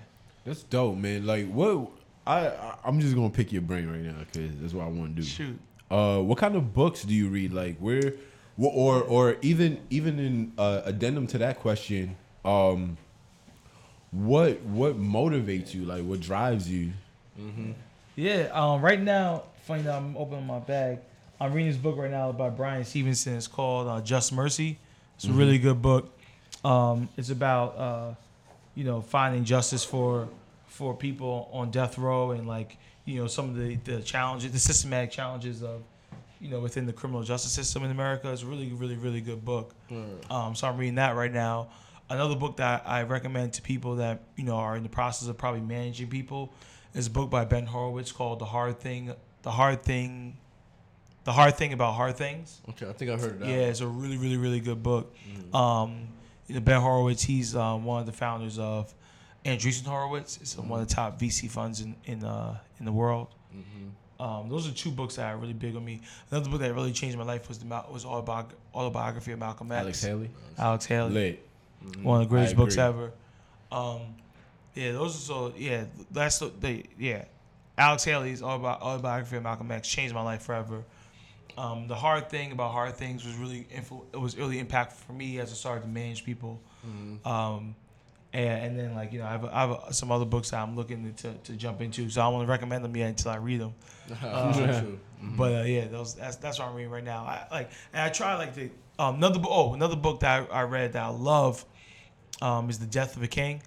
[0.45, 1.27] That's dope, man.
[1.27, 1.91] Like what?
[2.27, 5.17] I, I I'm just gonna pick your brain right now because that's what I want
[5.17, 5.27] to do.
[5.27, 5.59] Shoot.
[5.91, 7.53] Uh, what kind of books do you read?
[7.53, 8.15] Like where,
[8.57, 12.97] or or even even in uh, addendum to that question, um,
[14.11, 15.85] what what motivates you?
[15.85, 16.93] Like what drives you?
[17.39, 17.73] Mm-hmm.
[18.17, 18.49] Yeah.
[18.53, 18.83] Um.
[18.83, 20.99] Right now, funny that I'm opening my bag.
[21.41, 23.37] I'm reading this book right now by Bryan Stevenson.
[23.37, 24.79] It's called uh, Just Mercy.
[25.17, 25.35] It's mm-hmm.
[25.35, 26.17] a really good book.
[26.65, 27.09] Um.
[27.17, 28.15] It's about uh,
[28.75, 30.29] you know, finding justice for
[30.67, 34.59] for people on death row and like you know some of the the challenges, the
[34.59, 35.83] systematic challenges of
[36.41, 38.31] you know within the criminal justice system in America.
[38.33, 39.75] It's a really really really good book.
[39.91, 40.31] Mm.
[40.31, 40.55] Um.
[40.55, 41.69] So I'm reading that right now
[42.11, 45.39] another book that I recommend to people that you know are in the process of
[45.39, 46.53] probably managing people
[46.93, 49.15] is a book by Ben Horowitz called The Hard Thing.
[49.43, 50.37] The Hard Thing.
[51.25, 52.61] The Hard Thing About Hard Things.
[52.71, 53.49] Okay, I think I heard that.
[53.49, 55.15] Yeah, it's a really, really, really good book.
[55.53, 55.55] Mm.
[55.55, 56.09] Um,
[56.47, 58.93] you know, Ben Horowitz, he's um, one of the founders of
[59.45, 60.39] Andreessen Horowitz.
[60.41, 60.69] It's mm-hmm.
[60.69, 63.29] one of the top VC funds in in, uh, in the world.
[63.55, 64.23] Mm-hmm.
[64.23, 66.03] Um, those are two books that are really big on me.
[66.31, 69.81] Another book that really changed my life was the was autobiography of Malcolm X.
[69.81, 70.31] Alex Haley.
[70.59, 71.11] Alex Haley.
[71.11, 71.49] Lit.
[71.85, 72.03] Mm-hmm.
[72.03, 73.13] One of the greatest books ever.
[73.73, 74.01] Um,
[74.75, 75.53] yeah, those are so.
[75.57, 76.85] Yeah, that's the they.
[76.99, 77.25] Yeah,
[77.79, 80.85] Alex Haley's autobiography of Malcolm X changed my life forever.
[81.57, 85.13] Um, the hard thing about hard things was really influ- it was really impactful for
[85.13, 86.61] me as I started to manage people.
[86.87, 87.27] Mm-hmm.
[87.27, 87.75] Um,
[88.33, 90.77] and, and, then like you know I have, I have some other books that I'm
[90.77, 93.61] looking to, to jump into, so I want to recommend them yet until I read
[93.61, 93.75] them.
[94.11, 94.95] Um, mm-hmm.
[95.37, 97.25] But uh, yeah, those that's that's what I'm reading right now.
[97.25, 100.63] I like and I try like the um, another oh another book that I, I
[100.63, 101.65] read that I love
[102.41, 103.63] um, is The Death of a King.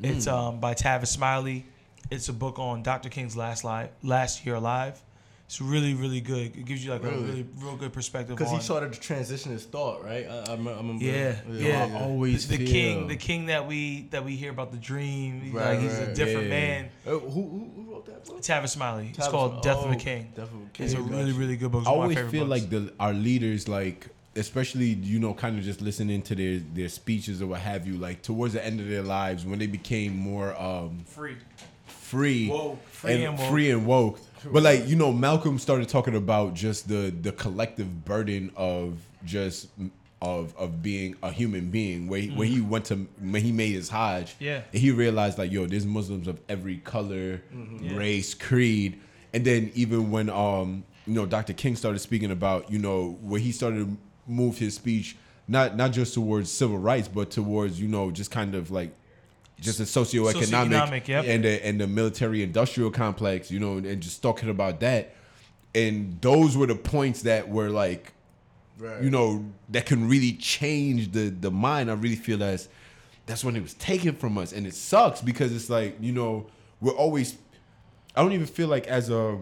[0.00, 0.10] Mm.
[0.10, 1.66] It's um, by Tavis Smiley.
[2.10, 3.10] It's a book on Dr.
[3.10, 5.00] King's last life, last year alive.
[5.48, 6.54] It's really, really good.
[6.54, 7.16] It gives you like really?
[7.16, 8.36] a really, real good perspective.
[8.36, 10.26] Because he started to transition his thought, right?
[10.28, 11.02] I, I, remember.
[11.02, 11.86] Yeah, yeah.
[11.86, 11.98] yeah.
[11.98, 15.52] always the, the king, the king that we that we hear about the dream.
[15.54, 16.08] Right, like he's right.
[16.08, 16.88] a different yeah, man.
[17.06, 18.42] Uh, who, who, who, wrote that book?
[18.42, 19.06] Tavis Smiley.
[19.06, 20.30] Tavis, it's called Death oh, of a King.
[20.36, 20.84] Death of a King.
[20.84, 21.80] It's a really, really good book.
[21.80, 22.50] It's I always feel books.
[22.50, 26.90] like the our leaders like especially you know kind of just listening to their their
[26.90, 30.14] speeches or what have you like towards the end of their lives when they became
[30.14, 31.36] more um free
[31.86, 34.20] free Whoa, free and, and free and woke
[34.52, 39.68] but like you know malcolm started talking about just the the collective burden of just
[40.20, 42.36] of of being a human being where he, mm.
[42.36, 45.86] when he went to when he made his hajj yeah he realized like yo there's
[45.86, 47.96] muslims of every color mm-hmm.
[47.96, 48.98] race creed
[49.32, 53.40] and then even when um you know dr king started speaking about you know where
[53.40, 55.16] he started to move his speech
[55.48, 58.94] not not just towards civil rights, but towards you know just kind of like
[59.60, 61.24] just the socioeconomic, socioeconomic yep.
[61.26, 65.14] and the, and the military industrial complex, you know, and just talking about that.
[65.74, 68.12] And those were the points that were like,
[68.78, 69.02] right.
[69.02, 71.90] you know, that can really change the the mind.
[71.90, 72.68] I really feel that's
[73.26, 76.46] that's when it was taken from us, and it sucks because it's like you know
[76.80, 77.36] we're always.
[78.16, 79.38] I don't even feel like as a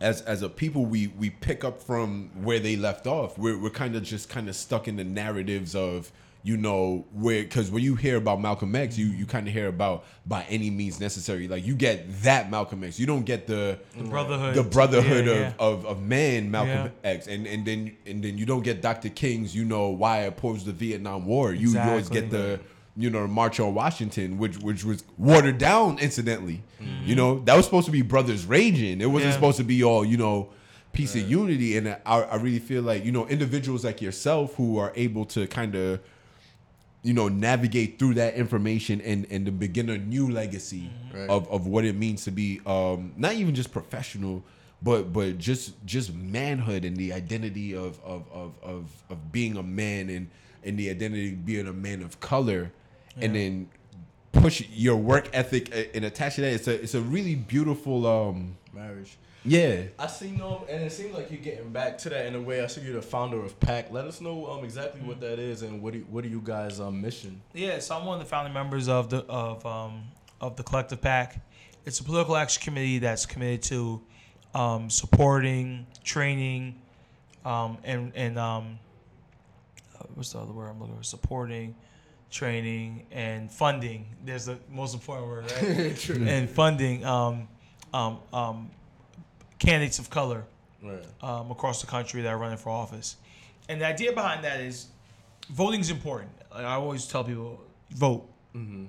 [0.00, 3.70] as as a people we we pick up from where they left off we're, we're
[3.70, 6.12] kind of just kind of stuck in the narratives of
[6.42, 9.68] you know where because when you hear about malcolm x you you kind of hear
[9.68, 13.78] about by any means necessary like you get that malcolm x you don't get the,
[13.96, 15.52] the brotherhood the brotherhood yeah, yeah.
[15.58, 17.10] Of, of of man malcolm yeah.
[17.10, 20.22] x and and then and then you don't get dr king's you know why I
[20.22, 21.84] opposed the vietnam war you, exactly.
[21.84, 22.60] you always get the
[22.98, 26.64] you know, March on Washington, which which was watered down, incidentally.
[26.82, 27.06] Mm-hmm.
[27.06, 29.00] You know, that was supposed to be brothers raging.
[29.00, 30.50] It wasn't supposed to be all, you know,
[30.92, 31.22] peace right.
[31.22, 31.76] and unity.
[31.76, 35.46] And I, I really feel like, you know, individuals like yourself who are able to
[35.46, 36.00] kind of,
[37.08, 41.20] you know, navigate through that information and, and to begin a new legacy mm-hmm.
[41.20, 41.30] right.
[41.30, 44.44] of, of what it means to be um, not even just professional,
[44.82, 49.62] but but just just manhood and the identity of of of of, of being a
[49.62, 50.28] man and
[50.62, 52.70] and the identity of being a man of color
[53.16, 53.70] and then
[54.32, 56.52] push your work ethic and attach to that.
[56.52, 59.18] It's a it's a really beautiful um marriage.
[59.44, 62.40] Yeah, I see no, and it seems like you're getting back to that in a
[62.40, 62.62] way.
[62.62, 63.90] I see you're the founder of PAC.
[63.90, 66.80] Let us know um exactly what that is and what do, what are you guys
[66.80, 67.40] um mission?
[67.54, 70.04] Yeah, so I'm one of the founding members of the of um
[70.40, 71.40] of the collective PAC.
[71.86, 74.02] It's a political action committee that's committed to
[74.54, 76.74] um, supporting, training,
[77.44, 78.78] um, and and um,
[79.98, 81.02] uh, what's the other word I'm looking for?
[81.02, 81.74] Supporting,
[82.30, 84.06] training, and funding.
[84.24, 86.10] There's the most important word, right?
[86.28, 87.48] and funding um,
[87.92, 88.70] um, um,
[89.58, 90.44] candidates of color
[90.82, 91.04] right.
[91.22, 93.16] um, across the country that are running for office.
[93.68, 94.86] And the idea behind that is
[95.50, 96.30] voting is important.
[96.50, 97.60] Like I always tell people,
[97.90, 98.28] vote.
[98.54, 98.86] Mm-hmm.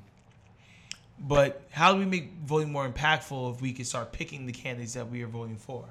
[1.22, 4.94] But how do we make voting more impactful if we can start picking the candidates
[4.94, 5.84] that we are voting for?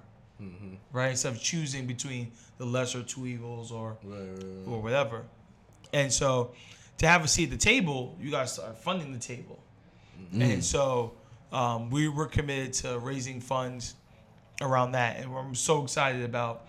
[0.42, 0.74] Mm-hmm.
[0.92, 1.10] Right?
[1.10, 5.24] Instead of choosing between the lesser two evils or right, right, or whatever.
[5.92, 6.52] And so
[6.98, 9.58] to have a seat at the table, you got to start funding the table.
[10.34, 10.54] Mm.
[10.54, 11.12] And so
[11.52, 13.94] um, we were committed to raising funds
[14.60, 16.66] around that, and I'm so excited about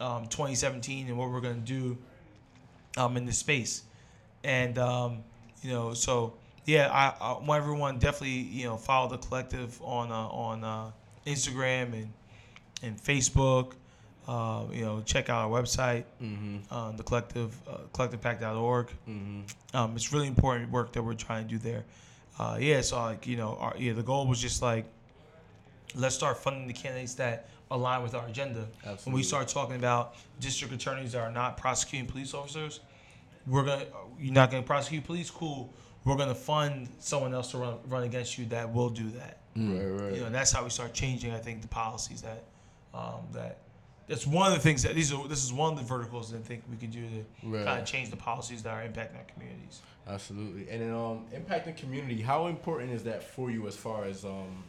[0.00, 1.96] um, 2017 and what we're gonna do
[2.96, 3.82] um, in this space.
[4.44, 5.24] And um,
[5.62, 10.10] you know, so yeah, I, I, want everyone definitely you know follow the collective on
[10.10, 10.90] uh, on uh,
[11.26, 12.12] Instagram and
[12.82, 13.72] and Facebook.
[14.28, 16.56] Uh, you know, check out our website, mm-hmm.
[16.68, 18.88] uh, the collective, uh, collectivepac.org.
[19.08, 19.76] Mm-hmm.
[19.76, 21.84] Um, it's really important work that we're trying to do there.
[22.38, 24.84] Uh, yeah, so like you know, our, yeah, the goal was just like,
[25.94, 28.66] let's start funding the candidates that align with our agenda.
[28.78, 29.02] Absolutely.
[29.04, 32.80] When we start talking about district attorneys that are not prosecuting police officers,
[33.46, 33.86] we're gonna
[34.18, 35.30] you're not gonna prosecute police.
[35.30, 35.72] Cool.
[36.04, 39.38] We're gonna fund someone else to run run against you that will do that.
[39.56, 40.12] Right, right.
[40.12, 41.32] You know, and that's how we start changing.
[41.32, 42.44] I think the policies that
[42.94, 43.58] um, that
[44.08, 45.26] that's one of the things that these are.
[45.26, 47.64] This is one of the verticals that I think we can do to right.
[47.64, 49.80] kind of change the policies that are impacting our communities.
[50.08, 52.20] Absolutely, and then um, impacting community.
[52.20, 54.64] How important is that for you as far as um,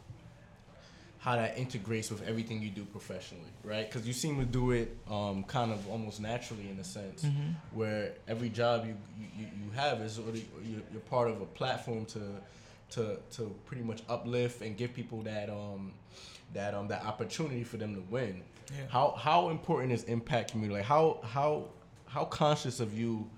[1.18, 3.88] how that integrates with everything you do professionally, right?
[3.88, 7.50] Because you seem to do it um, kind of almost naturally in a sense, mm-hmm.
[7.72, 8.96] where every job you,
[9.38, 10.18] you, you have is
[10.92, 12.20] you're part of a platform to
[12.90, 15.92] to to pretty much uplift and give people that um
[16.54, 18.42] that um that opportunity for them to win.
[18.70, 18.84] Yeah.
[18.88, 20.80] How how important is impact community?
[20.80, 21.64] Like how how
[22.06, 23.28] how conscious of you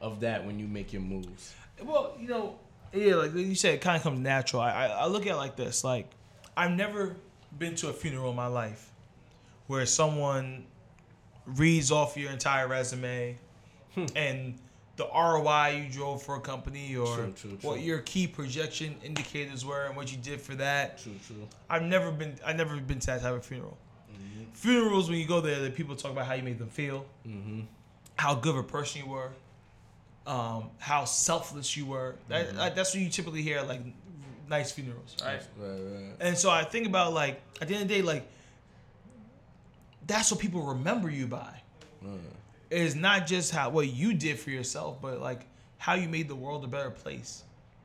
[0.00, 1.54] of that when you make your moves?
[1.82, 2.58] Well, you know,
[2.92, 4.62] yeah, like you said, it kind of comes natural.
[4.62, 6.08] I, I, I look at it like this: like
[6.56, 7.16] I've never
[7.58, 8.90] been to a funeral in my life
[9.66, 10.64] where someone
[11.46, 13.38] reads off your entire resume
[13.94, 14.06] hmm.
[14.16, 14.58] and
[14.96, 17.58] the ROI you drove for a company or true, true, true.
[17.62, 20.98] what your key projection indicators were and what you did for that.
[20.98, 21.48] True, true.
[21.68, 23.76] I've never been I've never been to that type of funeral.
[24.12, 24.52] Mm-hmm.
[24.52, 27.62] Funerals when you go there, the people talk about how you made them feel, mm-hmm.
[28.16, 29.30] how good of a person you were,
[30.26, 32.14] um, how selfless you were.
[32.28, 32.74] That, mm-hmm.
[32.76, 33.80] that's what you typically hear like
[34.48, 35.42] nice funerals, right?
[35.58, 36.12] Right, right?
[36.20, 38.28] And so I think about like at the end of the day, like
[40.06, 41.62] that's what people remember you by.
[42.04, 42.18] Mm
[42.76, 45.46] is not just how what you did for yourself, but like
[45.78, 47.42] how you made the world a better place.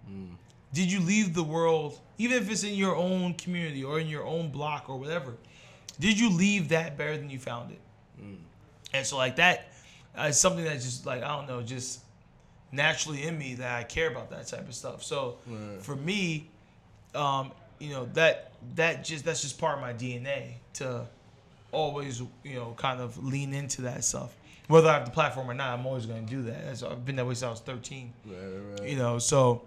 [0.09, 0.29] Mm.
[0.73, 4.25] Did you leave the world, even if it's in your own community or in your
[4.25, 5.35] own block or whatever?
[5.99, 7.79] Did you leave that better than you found it?
[8.21, 8.37] Mm.
[8.93, 9.71] And so like that
[10.15, 12.01] uh, something that just like I don't know, just
[12.71, 15.03] naturally in me that I care about that type of stuff.
[15.03, 15.81] So right.
[15.81, 16.49] for me,
[17.15, 21.05] um, you know that that just that's just part of my DNA to
[21.71, 24.35] always you know kind of lean into that stuff
[24.69, 26.63] whether I have the platform or not, I'm always going to do that.
[26.63, 28.13] That's, I've been that way since I was 13.
[28.23, 28.37] Right,
[28.79, 28.89] right.
[28.89, 29.63] You know, so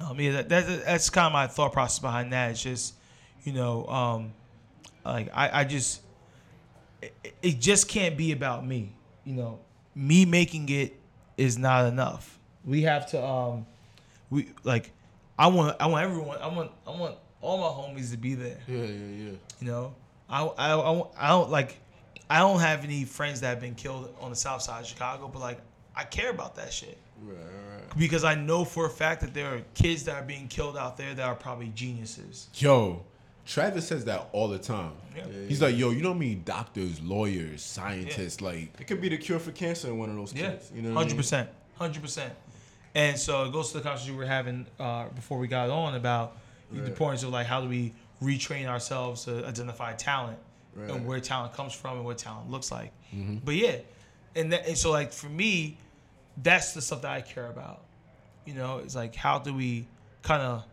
[0.00, 2.50] um, yeah, that, that, that's kind of my thought process behind that.
[2.50, 2.94] It's just,
[3.44, 4.32] you know, um,
[5.04, 6.02] like I, I just,
[7.00, 8.92] it, it just can't be about me.
[9.24, 9.60] You know,
[9.94, 10.98] me making it
[11.36, 12.40] is not enough.
[12.64, 13.66] We have to, um,
[14.30, 14.90] we like,
[15.38, 18.58] I want, I want everyone, I want, I want all my homies to be there.
[18.66, 19.32] Yeah, yeah, yeah.
[19.60, 19.94] You know,
[20.28, 21.78] I, I, I, I don't like
[22.28, 25.28] I don't have any friends that have been killed on the south side of Chicago,
[25.28, 25.60] but like
[25.94, 26.98] I care about that shit.
[27.22, 27.98] Right, right.
[27.98, 30.96] Because I know for a fact that there are kids that are being killed out
[30.96, 32.48] there that are probably geniuses.
[32.54, 33.04] Yo,
[33.46, 34.92] Travis says that all the time.
[35.14, 35.26] Yeah.
[35.26, 35.68] Yeah, He's yeah.
[35.68, 36.42] like, yo, you know what I mean?
[36.44, 40.32] Doctors, lawyers, scientists, like it could be the cure for cancer in one of those
[40.32, 40.70] kids.
[40.74, 42.32] You know, hundred percent, hundred percent.
[42.94, 45.94] And so it goes to the conversation we were having uh, before we got on
[45.94, 46.36] about
[46.70, 46.82] right.
[46.82, 50.38] the importance of like how do we retrain ourselves to identify talent
[50.76, 50.90] right.
[50.90, 52.92] and where talent comes from and what talent looks like.
[53.14, 53.38] Mm-hmm.
[53.44, 53.76] But yeah,
[54.34, 55.78] and, that, and so like for me,
[56.42, 57.82] that's the stuff that I care about.
[58.44, 59.86] You know, it's like how do we
[60.22, 60.64] kind of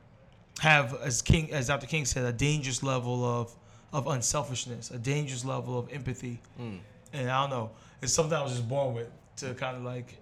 [0.60, 1.88] have, as King, as Dr.
[1.88, 3.56] King said, a dangerous level of
[3.92, 6.80] of unselfishness, a dangerous level of empathy, mm.
[7.14, 10.18] and I don't know, it's something I was just born with to kind of like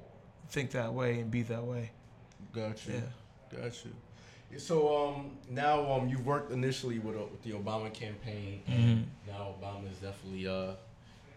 [0.50, 1.90] think that way and be that way.
[2.54, 2.92] Gotcha.
[2.92, 3.62] Yeah.
[3.62, 3.92] Got you.
[4.58, 8.62] So um, now um, you've worked initially with, uh, with the Obama campaign.
[8.70, 9.32] Mm-hmm.
[9.32, 10.74] Now Obama is definitely uh,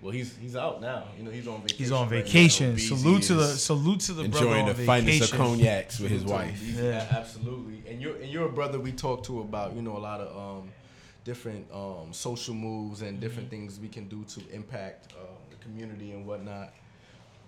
[0.04, 1.04] well, he's he's out now.
[1.16, 1.78] You know, he's on vacation.
[1.78, 2.70] He's on vacation.
[2.72, 6.60] Right salute to the salute to the enjoying the finest of cognacs with his wife.
[6.62, 6.82] Yeah.
[6.82, 7.06] yeah.
[7.10, 7.82] absolutely.
[7.90, 10.36] And you're and you're a brother we talked to about you know a lot of
[10.36, 10.68] um,
[11.24, 13.62] different um, social moves and different mm-hmm.
[13.62, 16.74] things we can do to impact uh, the community and whatnot.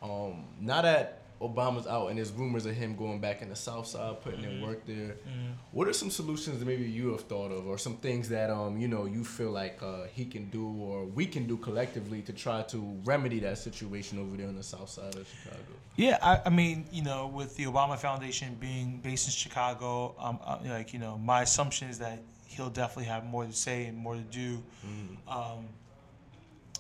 [0.03, 3.87] Um, now that Obama's out and there's rumors of him going back in the South
[3.87, 4.63] Side, putting mm-hmm.
[4.63, 4.95] in work there.
[4.95, 5.53] Mm-hmm.
[5.73, 8.79] What are some solutions that maybe you have thought of, or some things that um
[8.79, 12.33] you know you feel like uh, he can do or we can do collectively to
[12.33, 15.63] try to remedy that situation over there on the South Side of Chicago?
[15.97, 20.39] Yeah, I, I mean you know with the Obama Foundation being based in Chicago, um,
[20.43, 23.99] uh, like you know my assumption is that he'll definitely have more to say and
[23.99, 25.17] more to do, mm.
[25.31, 25.67] um,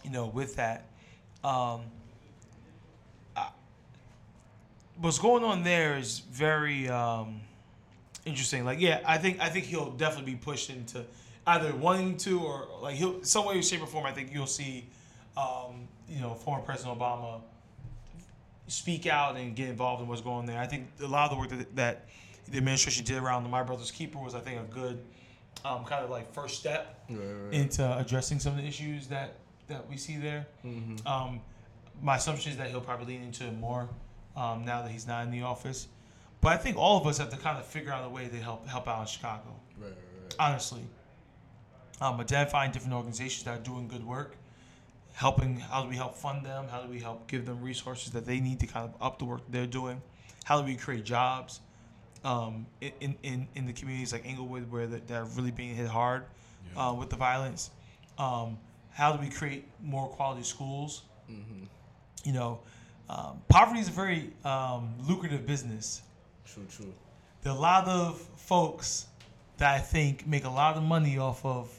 [0.03, 0.89] you know with that.
[1.45, 1.83] Um,
[5.01, 7.41] what's going on there is very um,
[8.25, 8.65] interesting.
[8.65, 11.05] Like, yeah, I think I think he'll definitely be pushed into
[11.47, 14.07] either wanting to or like he'll some way, shape, or form.
[14.07, 14.87] I think you'll see,
[15.37, 17.41] um, you know, former President Obama
[18.69, 20.61] speak out and get involved in what's going on there.
[20.61, 22.07] I think a lot of the work that, that
[22.51, 25.01] the administration did around the My Brother's Keeper was, I think, a good
[25.65, 27.55] um, kind of like first step right, right.
[27.55, 29.35] into addressing some of the issues that
[29.69, 30.47] that we see there.
[30.65, 31.07] Mm-hmm.
[31.07, 31.41] Um,
[32.03, 33.89] my assumption is that he'll probably lean into it more
[34.37, 35.89] um, now that he's not in the office.
[36.41, 38.37] But I think all of us have to kind of figure out a way to
[38.37, 39.55] help help out in Chicago.
[39.79, 40.37] Right, right, right.
[40.39, 40.83] Honestly,
[42.01, 44.37] um, identifying different organizations that are doing good work,
[45.15, 45.59] helping.
[45.59, 46.67] How do we help fund them?
[46.69, 49.25] How do we help give them resources that they need to kind of up the
[49.25, 50.03] work they're doing?
[50.45, 51.61] How do we create jobs
[52.23, 56.25] um, in, in in the communities like Englewood where they're really being hit hard
[56.75, 56.89] yeah.
[56.89, 57.71] uh, with the violence?
[58.19, 58.59] Um,
[58.91, 61.03] how do we create more quality schools?
[61.31, 61.65] Mm-hmm.
[62.25, 62.61] You know,
[63.09, 66.03] um, poverty is a very um, lucrative business.
[66.45, 66.95] True, true.
[67.43, 69.07] There are a lot of folks
[69.59, 71.73] that I think make a lot of money off of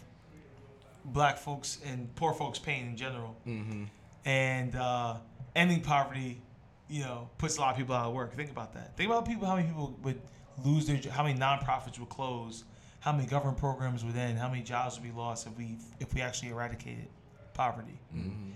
[1.05, 3.35] black folks and poor folks' pain in general.
[3.45, 3.83] Mm-hmm.
[4.25, 5.17] And uh,
[5.55, 6.41] ending poverty,
[6.89, 8.33] you know, puts a lot of people out of work.
[8.33, 8.95] Think about that.
[8.97, 10.21] Think about people, how many people would
[10.65, 12.63] lose their, how many nonprofits would close,
[12.99, 16.13] how many government programs would end, how many jobs would be lost if we if
[16.13, 17.07] we actually eradicated
[17.53, 17.99] poverty.
[18.15, 18.51] Mm-hmm.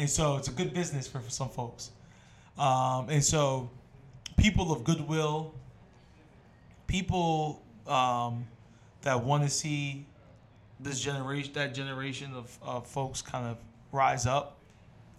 [0.00, 1.90] And so it's a good business for, for some folks.
[2.58, 3.68] Um, and so
[4.38, 5.52] people of goodwill,
[6.86, 8.46] people um,
[9.02, 10.06] that want to see
[10.80, 13.58] this generation, that generation of, of folks kind of
[13.92, 14.56] rise up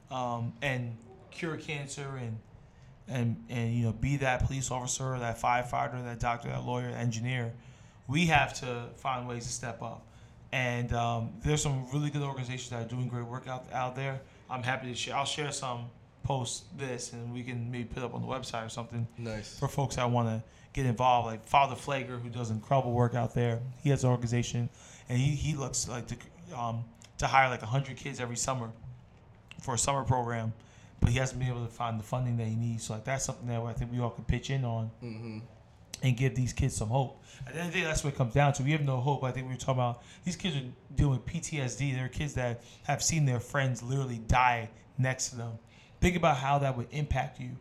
[0.10, 0.98] um, and
[1.30, 2.38] cure cancer and
[3.08, 7.54] and and you know be that police officer, that firefighter, that doctor, that lawyer, engineer.
[8.08, 10.08] We have to find ways to step up.
[10.52, 14.20] And um, there's some really good organizations that are doing great work out, out there.
[14.52, 15.16] I'm happy to share.
[15.16, 15.86] I'll share some
[16.24, 19.08] post this, and we can maybe put up on the website or something.
[19.18, 20.44] Nice for folks that want to
[20.74, 21.28] get involved.
[21.28, 23.60] Like Father Pfleger, who does incredible work out there.
[23.82, 24.70] He has an organization,
[25.10, 26.16] and he, he looks like to
[26.58, 26.84] um,
[27.18, 28.70] to hire like hundred kids every summer
[29.62, 30.54] for a summer program,
[31.00, 32.84] but he hasn't been able to find the funding that he needs.
[32.84, 34.92] So like that's something that I think we all can pitch in on.
[35.04, 35.40] Mm-hmm.
[36.04, 37.22] And give these kids some hope.
[37.46, 38.64] At the end of the day, that's what it comes down to.
[38.64, 39.24] We have no hope.
[39.24, 40.64] I think we were talking about these kids are
[40.96, 41.96] dealing with PTSD.
[41.96, 45.60] They're kids that have seen their friends literally die next to them.
[46.00, 47.52] Think about how that would impact you.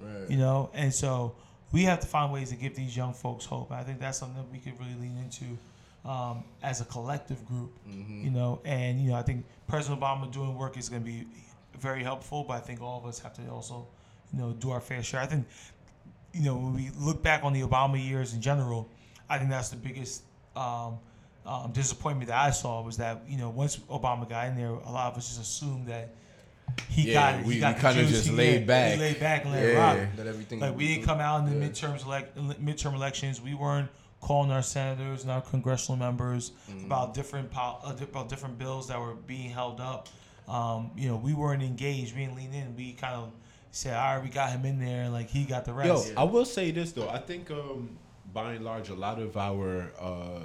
[0.00, 0.30] Right.
[0.30, 1.34] You know, and so
[1.72, 3.70] we have to find ways to give these young folks hope.
[3.70, 5.58] I think that's something that we could really lean into
[6.08, 7.72] um, as a collective group.
[7.88, 8.24] Mm-hmm.
[8.24, 11.26] You know, and you know, I think President Obama doing work is going to be
[11.78, 13.86] very helpful, but I think all of us have to also,
[14.32, 15.20] you know, do our fair share.
[15.20, 15.46] I think,
[16.32, 18.88] you know, when we look back on the Obama years in general,
[19.28, 20.22] I think that's the biggest
[20.56, 20.98] um,
[21.46, 24.90] um, disappointment that I saw was that you know once Obama got in there, a
[24.90, 26.14] lot of us just assumed that
[26.88, 27.42] he yeah, got it.
[27.42, 30.08] He we, got we kind of just laid back, laid back and let yeah, rock.
[30.16, 31.70] That everything like we didn't come out in the yeah.
[31.70, 33.40] midterms elect midterm elections.
[33.40, 33.88] We weren't
[34.20, 36.84] calling our senators and our congressional members mm-hmm.
[36.84, 40.08] about different uh, about different bills that were being held up.
[40.48, 42.14] Um, you know, we weren't engaged.
[42.14, 42.76] We didn't lean in.
[42.76, 43.32] We kind of
[43.70, 46.12] said, "All right, we got him in there," and like he got the rest.
[46.12, 47.08] Yo, I will say this though.
[47.08, 47.98] I think um,
[48.32, 50.40] by and large, a lot of our uh,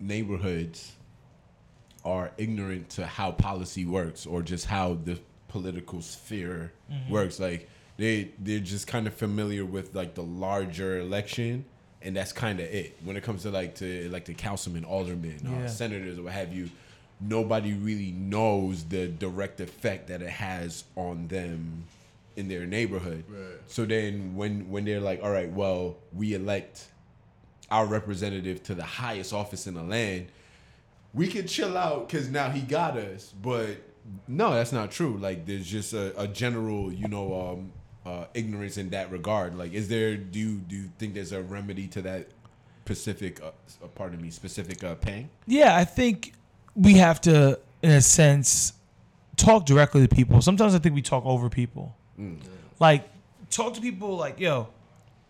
[0.00, 0.92] neighborhoods
[2.04, 5.18] are ignorant to how policy works or just how the
[5.48, 7.12] political sphere mm-hmm.
[7.12, 7.38] works.
[7.38, 11.64] Like they they're just kind of familiar with like the larger election,
[12.00, 12.96] and that's kind of it.
[13.04, 15.64] When it comes to like to like the councilmen, aldermen, uh, yeah.
[15.64, 16.70] uh, senators, or what have you,
[17.20, 21.84] nobody really knows the direct effect that it has on them
[22.36, 23.24] in their neighborhood.
[23.28, 23.60] Right.
[23.66, 26.88] So then when when they're like, all right, well, we elect
[27.70, 30.26] our representative to the highest office in the land,
[31.14, 33.78] we can chill out because now he got us, but
[34.28, 35.16] no, that's not true.
[35.18, 37.72] Like there's just a, a general, you know, um,
[38.04, 39.56] uh, ignorance in that regard.
[39.56, 40.16] Like, is there?
[40.16, 42.28] Do you do you think there's a remedy to that
[42.84, 43.42] specific?
[43.42, 43.48] Uh,
[43.82, 45.30] uh pardon me, specific uh, pain?
[45.46, 46.32] Yeah, I think
[46.74, 48.72] we have to, in a sense,
[49.36, 50.40] talk directly to people.
[50.42, 51.96] Sometimes I think we talk over people.
[52.22, 52.38] Mm.
[52.78, 53.08] Like,
[53.50, 54.68] talk to people like, yo,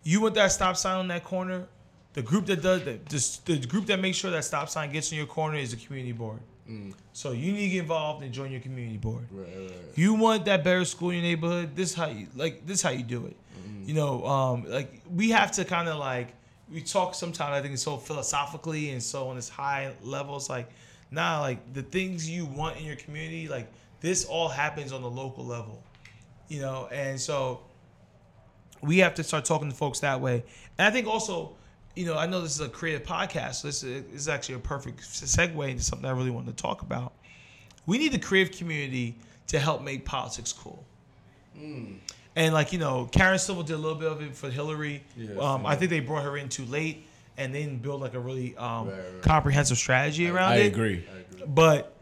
[0.03, 1.67] you want that stop sign on that corner?
[2.13, 5.17] The group that does the, the group that makes sure that stop sign gets in
[5.17, 6.39] your corner is the community board.
[6.69, 6.93] Mm.
[7.11, 9.25] So you need to get involved and join your community board.
[9.31, 9.77] Right, right, right.
[9.95, 11.75] You want that better school in your neighborhood.
[11.75, 12.65] This how you like.
[12.65, 13.35] This how you do it.
[13.67, 13.87] Mm.
[13.87, 16.29] You know, um, like we have to kind of like
[16.71, 17.53] we talk sometimes.
[17.53, 20.37] I think it's so philosophically and so on this high level.
[20.37, 20.69] It's like,
[21.11, 23.67] nah, like the things you want in your community, like
[23.99, 25.83] this all happens on the local level.
[26.53, 27.61] You know, and so
[28.81, 30.43] we have to start talking to folks that way.
[30.77, 31.55] And I think also
[31.95, 35.01] you know, I know this is a creative podcast, so this is actually a perfect
[35.01, 37.13] segue into something I really wanted to talk about.
[37.85, 39.15] We need the creative community
[39.47, 40.83] to help make politics cool.
[41.57, 41.97] Mm.
[42.35, 45.03] And like you know, Karen Civil did a little bit of it for Hillary.
[45.15, 47.05] Yes, um, I think they brought her in too late,
[47.37, 49.21] and they didn't build like a really um, right, right.
[49.21, 50.67] comprehensive strategy around I, I it.
[50.67, 51.05] Agree.
[51.13, 51.45] I agree.
[51.47, 51.95] But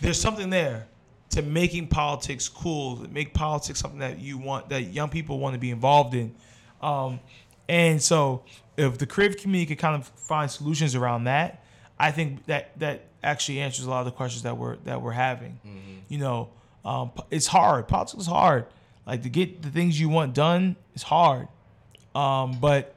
[0.00, 0.86] there's something there
[1.30, 5.54] to making politics cool, to make politics something that you want, that young people want
[5.54, 6.34] to be involved in.
[6.80, 7.20] Um,
[7.68, 8.44] and so
[8.76, 11.64] if the creative community could kind of find solutions around that,
[11.98, 15.12] I think that that actually answers a lot of the questions that we're that we're
[15.12, 15.58] having.
[15.66, 15.92] Mm-hmm.
[16.08, 16.48] You know,
[16.84, 17.88] um, it's hard.
[17.88, 18.66] Politics is hard.
[19.06, 21.48] Like to get the things you want done is hard,
[22.14, 22.95] um, but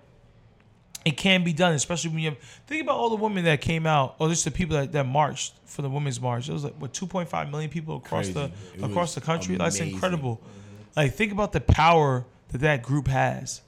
[1.06, 1.74] it can be done.
[1.74, 4.52] Especially when you have, think about all the women that came out, or just the
[4.52, 6.50] people that, that marched for the women's march.
[6.50, 8.34] It was like what 2.5 million people across Crazy.
[8.34, 9.56] the it across the country.
[9.56, 9.86] Amazing.
[9.86, 10.42] That's incredible.
[10.96, 13.62] Like think about the power that that group has.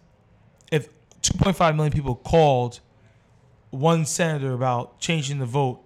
[0.72, 0.90] If
[1.22, 2.80] 2.5 million people called
[3.70, 5.82] one senator about changing the vote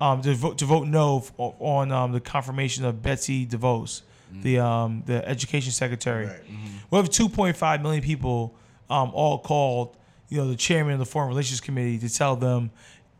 [0.00, 4.42] um, to vote to vote no on um, the confirmation of Betsy DeVos, mm-hmm.
[4.42, 6.26] the um, the education secretary.
[6.26, 6.44] Right.
[6.44, 6.66] Mm-hmm.
[6.90, 8.54] We have 2.5 million people
[8.88, 9.96] um, all called,
[10.28, 12.70] you know, the chairman of the Foreign Relations Committee to tell them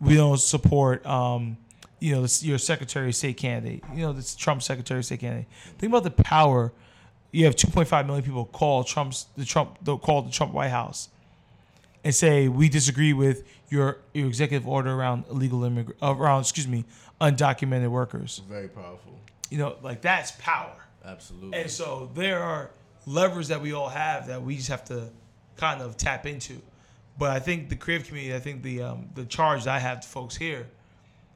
[0.00, 1.56] we don't support, um,
[2.00, 3.82] you know, this, your Secretary of State candidate.
[3.94, 5.46] You know, this Trump Secretary of State candidate.
[5.78, 6.72] Think about the power.
[7.32, 11.08] You have 2.5 million people call Trump's the Trump the, call the Trump White House
[12.04, 16.68] and say we disagree with your your executive order around illegal immigrant uh, around excuse
[16.68, 16.84] me
[17.20, 18.42] undocumented workers.
[18.48, 19.18] Very powerful.
[19.50, 20.76] You know, like that's power.
[21.04, 21.58] Absolutely.
[21.58, 22.70] And so there are
[23.06, 25.10] levers that we all have that we just have to
[25.56, 26.60] kind of tap into.
[27.18, 30.08] But I think the creative community, I think the um, the charge I have to
[30.08, 30.68] folks here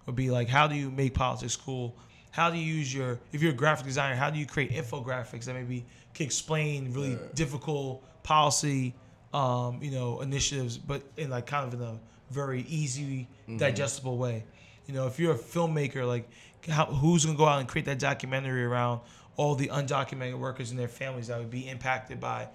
[0.06, 1.96] would be like, how do you make politics cool?
[2.30, 5.44] How do you use your if you're a graphic designer, how do you create infographics
[5.44, 8.94] that maybe can explain really difficult policy,
[9.34, 11.98] um, you know, initiatives, but in like kind of in a
[12.30, 13.58] very easy, mm-hmm.
[13.58, 14.44] digestible way.
[14.86, 16.28] You know, if you're a filmmaker, like
[16.68, 19.00] how, who's gonna go out and create that documentary around
[19.36, 22.48] all the undocumented workers and their families that would be impacted by,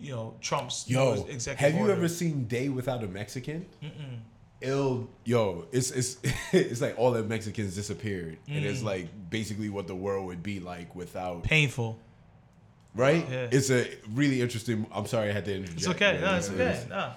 [0.00, 1.26] you know, Trump's yo.
[1.28, 1.92] Executive have you order.
[1.92, 3.66] ever seen Day Without a Mexican?
[3.82, 4.18] Mm-mm.
[4.62, 6.18] Ill, yo, it's it's
[6.52, 8.56] it's like all the Mexicans disappeared, mm.
[8.56, 8.86] and it's mm.
[8.86, 11.98] like basically what the world would be like without painful.
[12.94, 13.24] Right?
[13.30, 13.48] Yeah.
[13.52, 14.84] It's a really interesting.
[14.92, 15.78] I'm sorry I had to interject.
[15.78, 16.18] It's okay.
[16.20, 16.84] No, it's okay.
[16.88, 17.12] No.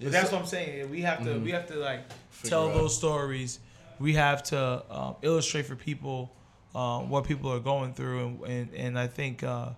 [0.00, 0.90] But that's what I'm saying.
[0.90, 1.44] We have to mm-hmm.
[1.44, 2.00] we have to like
[2.44, 2.74] tell out.
[2.74, 3.58] those stories.
[3.98, 6.32] We have to um, illustrate for people
[6.74, 9.70] um, what people are going through, and and, and I think uh,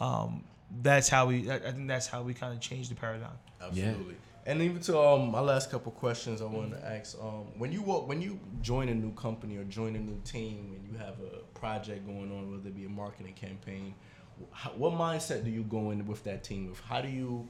[0.00, 0.44] um,
[0.82, 1.50] that's how we.
[1.50, 3.38] I think that's how we kind of change the paradigm.
[3.60, 4.14] Absolutely.
[4.14, 4.18] Yeah.
[4.46, 7.82] And even to um, my last couple questions, I wanted to ask: um, when you
[7.82, 11.16] walk, when you join a new company or join a new team, and you have
[11.20, 13.94] a project going on, whether it be a marketing campaign,
[14.52, 16.80] how, what mindset do you go in with that team with?
[16.80, 17.48] How do you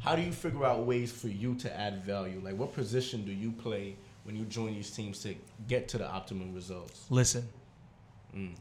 [0.00, 2.40] how do you figure out ways for you to add value?
[2.42, 5.34] Like, what position do you play when you join these teams to
[5.68, 7.06] get to the optimum results?
[7.08, 7.48] Listen.
[8.36, 8.54] Mm.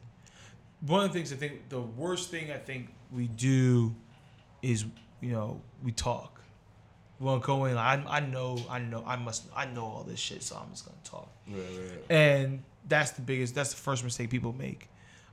[0.86, 3.96] One of the things I think the worst thing I think we do
[4.62, 4.86] is
[5.22, 6.42] you know we talk.
[7.20, 7.78] We want to go in.
[7.78, 10.86] I I know I know I must I know all this shit, so I'm just
[10.86, 11.30] gonna talk.
[11.48, 12.04] Right, right.
[12.10, 13.56] And that's the biggest.
[13.56, 14.88] That's the first mistake people make.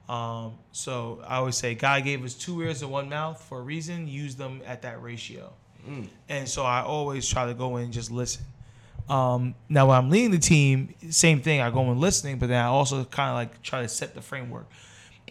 [0.09, 3.62] Um, so I always say, God gave us two ears and one mouth for a
[3.62, 4.09] reason.
[4.09, 5.53] Use them at that ratio.
[5.86, 6.09] Mm.
[6.28, 8.44] And so I always try to go in and just listen.
[9.09, 11.61] Um, now, when I'm leading the team, same thing.
[11.61, 14.22] I go in listening, but then I also kind of like try to set the
[14.22, 14.66] framework.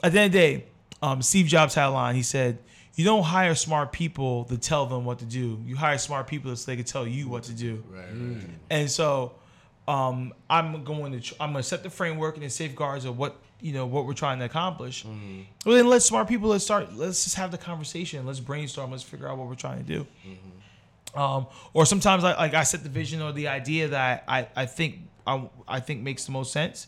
[0.03, 0.65] At the end of the day,
[1.01, 2.15] um, Steve Jobs had a line.
[2.15, 2.57] He said,
[2.95, 5.61] "You don't hire smart people to tell them what to do.
[5.65, 8.05] You hire smart people so they can tell you what to do." Right.
[8.09, 8.43] right.
[8.69, 9.33] And so,
[9.87, 13.37] um, I'm going to I'm going to set the framework and the safeguards of what
[13.61, 15.03] you know what we're trying to accomplish.
[15.03, 15.41] Mm-hmm.
[15.65, 16.93] Well, then let smart people let's start.
[16.93, 18.25] Let's just have the conversation.
[18.25, 18.91] Let's brainstorm.
[18.91, 20.07] Let's figure out what we're trying to do.
[20.27, 21.19] Mm-hmm.
[21.19, 24.65] Um, or sometimes I like I set the vision or the idea that I I
[24.65, 26.87] think I, I think makes the most sense.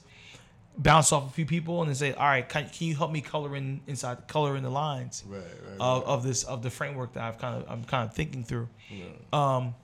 [0.79, 3.19] Bounce off a few people and then say, all right, can, can you help me
[3.19, 6.09] color in inside color in the lines right, right, of, right.
[6.09, 8.69] of this of the framework that I've kind of I'm kind of thinking through.
[8.89, 9.05] Yeah.
[9.33, 9.75] Um,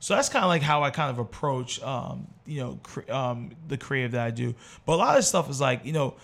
[0.00, 3.50] so that's kind of like how I kind of approach, um, you know, cre- um,
[3.66, 4.54] the creative that I do.
[4.86, 6.14] But a lot of stuff is like, you know,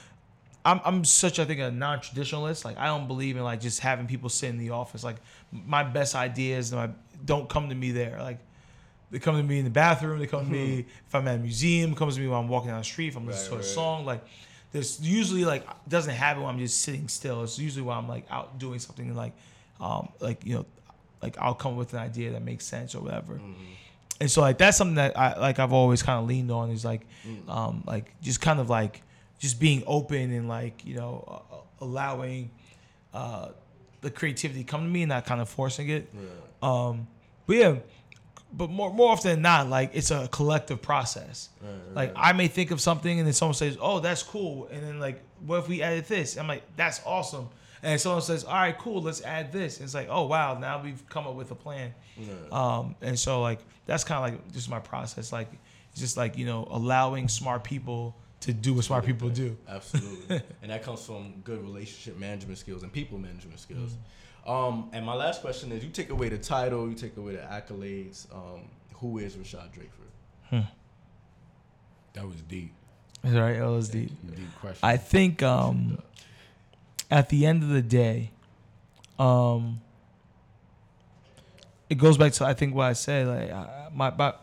[0.64, 2.64] I'm, I'm such I think a non-traditionalist.
[2.64, 5.05] Like I don't believe in like just having people sit in the office.
[5.05, 5.16] Like
[5.53, 6.75] my best ideas
[7.25, 8.18] don't come to me there.
[8.20, 8.39] Like
[9.11, 10.19] they come to me in the bathroom.
[10.19, 10.89] They come to me mm-hmm.
[11.07, 11.95] if I'm at a museum.
[11.95, 13.09] Comes to me when I'm walking down the street.
[13.09, 14.05] If I'm listening right, to a song.
[14.05, 14.25] Like
[14.73, 17.45] there's usually like doesn't happen when I'm just sitting still.
[17.45, 19.33] It's usually when I'm like out doing something like,
[19.81, 20.67] um, like you know,
[21.23, 23.35] like I'll come with an idea that makes sense or whatever.
[23.35, 23.63] Mm-hmm.
[24.21, 26.85] And so like that's something that I like I've always kind of leaned on is
[26.85, 27.49] like mm.
[27.49, 29.03] um like just kind of like
[29.39, 32.51] just being open and like you know uh, allowing
[33.13, 33.49] uh
[34.01, 36.09] the creativity come to me and not kind of forcing it.
[36.13, 36.21] Yeah.
[36.63, 37.09] Um
[37.47, 37.75] but yeah,
[38.57, 41.49] but more more often than not, like it's a collective process.
[41.61, 41.95] Right, right.
[41.95, 45.01] Like I may think of something and then someone says, "Oh, that's cool," and then
[45.01, 47.49] like, "What if we added this?" I'm like, "That's awesome."
[47.85, 50.83] and someone says, "All right, cool, let's add this." And it's like, "Oh wow, now
[50.83, 51.95] we've come up with a plan."
[52.51, 55.33] Um, and so like that's kind of like just my process.
[55.33, 55.49] Like
[55.93, 59.57] it's just like you know allowing smart people to do what smart people do.
[59.69, 63.93] Absolutely, and that comes from good relationship management skills and people management skills.
[63.93, 64.01] Mm-hmm.
[64.47, 67.42] Um, and my last question is: You take away the title, you take away the
[67.42, 68.32] accolades.
[68.34, 70.51] Um, who is Rashad Drakeford?
[70.51, 70.61] Hmm.
[72.12, 72.72] That was deep.
[73.22, 73.59] That's right.
[73.59, 74.11] That was deep.
[74.34, 74.80] Deep question.
[74.82, 75.42] I think.
[75.42, 75.99] Um,
[77.11, 78.30] at the end of the day,
[79.18, 79.80] um,
[81.88, 83.26] it goes back to I think what I said.
[83.28, 84.34] Like uh, my, my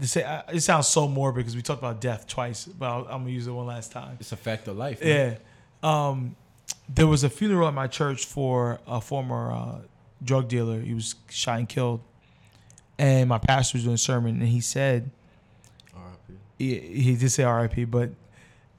[0.00, 2.98] to say uh, it sounds so morbid because we talked about death twice, but i
[3.14, 4.16] am gonna use it one last time.
[4.20, 5.02] It's a fact of life.
[5.02, 5.38] Man.
[5.82, 6.08] Yeah.
[6.08, 6.36] Um,
[6.94, 9.78] there was a funeral at my church for a former uh,
[10.22, 10.80] drug dealer.
[10.80, 12.00] He was shot and killed,
[12.98, 15.10] and my pastor was doing a sermon, and he said,
[15.94, 17.84] "R.I.P." He, he did say R.I.P.
[17.84, 18.10] But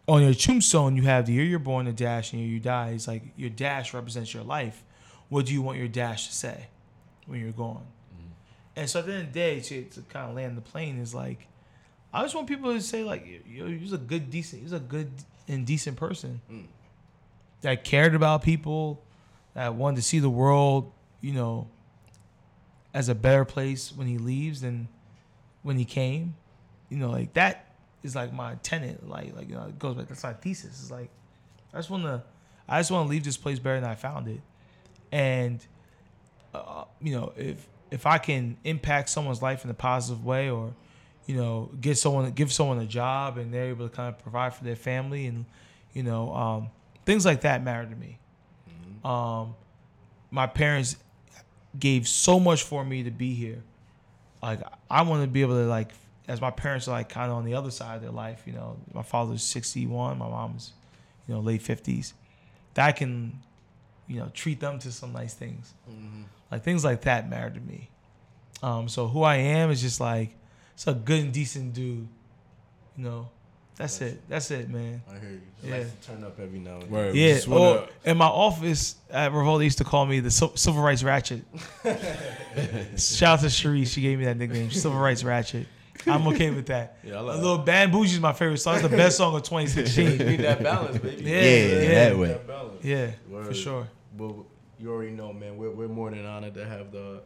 [0.07, 2.59] on your tombstone you have the year you're born, the dash, and the year you
[2.59, 2.89] die.
[2.89, 4.83] It's like your dash represents your life.
[5.29, 6.67] What do you want your dash to say
[7.25, 7.85] when you're gone?
[8.13, 8.31] Mm-hmm.
[8.75, 10.99] And so at the end of the day, to, to kind of land the plane
[10.99, 11.47] is like,
[12.13, 15.09] I just want people to say like, you he's a good, decent, he's a good
[15.47, 16.65] and decent person mm.
[17.63, 19.01] That cared about people,
[19.55, 20.91] that wanted to see the world,
[21.21, 21.67] you know,
[22.93, 24.87] as a better place when he leaves than
[25.63, 26.35] when he came.
[26.89, 29.09] You know, like that is like my tenant.
[29.09, 30.07] Like like you know, it goes back.
[30.07, 30.81] That's my thesis.
[30.81, 31.09] It's like
[31.73, 32.21] I just want to
[32.67, 34.41] I just want to leave this place better than I found it.
[35.11, 35.65] And
[36.53, 40.73] uh, you know, if if I can impact someone's life in a positive way, or
[41.25, 44.53] you know, get someone give someone a job and they're able to kind of provide
[44.53, 45.45] for their family, and
[45.93, 46.69] you know, um,
[47.05, 48.19] things like that matter to me.
[48.69, 49.07] Mm-hmm.
[49.07, 49.55] Um,
[50.31, 50.97] my parents
[51.77, 53.63] gave so much for me to be here.
[54.41, 55.91] Like I want to be able to like,
[56.27, 58.43] as my parents are like kind of on the other side of their life.
[58.45, 60.73] You know, my father's sixty one, my mom's,
[61.27, 62.13] you know, late fifties.
[62.75, 63.41] That I can,
[64.07, 65.73] you know, treat them to some nice things.
[65.89, 66.23] Mm-hmm.
[66.51, 67.89] Like things like that matter to me.
[68.61, 70.35] Um, so who I am is just like,
[70.73, 72.07] it's a good and decent dude.
[72.97, 73.29] You know,
[73.75, 74.21] that's it.
[74.29, 75.01] That's it, man.
[75.09, 75.41] I hear you.
[75.63, 75.77] yeah.
[75.77, 77.15] Likes to turn up every now and then.
[77.15, 77.39] Yeah.
[77.47, 77.63] Wanna...
[77.63, 81.43] Oh, in my office at Revolt, they used to call me the Civil Rights Ratchet.
[82.99, 83.85] Shout out to Cherie.
[83.85, 85.67] She gave me that nickname, Civil Rights Ratchet.
[86.05, 86.97] I'm okay with that.
[87.03, 87.39] Yeah, I love it.
[87.39, 88.75] a little Bad Boujee is my favorite song.
[88.75, 90.11] It's the best song of 2016.
[90.19, 91.23] you need that balance, baby.
[91.23, 92.09] Yeah, yeah, yeah.
[92.09, 92.39] that way.
[92.81, 93.47] Yeah, Word.
[93.47, 93.87] for sure.
[94.17, 94.45] Well,
[94.79, 95.57] you already know, man.
[95.57, 97.21] We're, we're more than honored to have the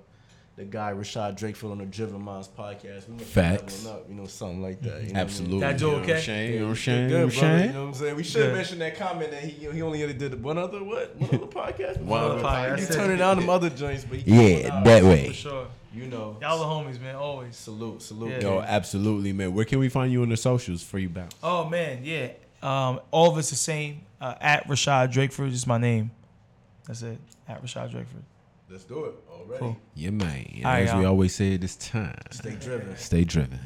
[0.58, 3.08] the guy Rashad Drakeford on the Driven Minds podcast.
[3.08, 3.86] We Facts.
[3.86, 5.04] Up, you know, something like that.
[5.04, 5.60] You know Absolutely.
[5.60, 6.20] That Joe okay?
[6.20, 7.68] Shane, you know, Shane, good, Shane.
[7.68, 8.16] You know what I'm saying?
[8.16, 8.54] We should yeah.
[8.54, 11.16] mention that comment that he he only did one other what?
[11.16, 12.02] One other podcast?
[12.02, 12.80] one other podcast.
[12.80, 15.28] He turning down them other joints, but yeah, that way.
[15.28, 15.68] For sure.
[15.94, 17.16] You know, y'all the homies, man.
[17.16, 18.32] Always salute, salute.
[18.32, 18.42] Yeah.
[18.42, 19.54] Yo, absolutely, man.
[19.54, 21.36] Where can we find you on the socials for you bounce?
[21.44, 22.32] Oh man, yeah.
[22.64, 24.02] Um, all of it's the same.
[24.20, 26.10] Uh, at Rashad Drakeford is my name.
[26.88, 27.20] That's it.
[27.48, 28.24] At Rashad Drakeford.
[28.70, 29.60] Let's do it already.
[29.60, 29.78] Cool.
[29.96, 30.62] Yeah, man.
[30.66, 32.98] As we always say at this time, stay driven.
[32.98, 33.60] Stay driven.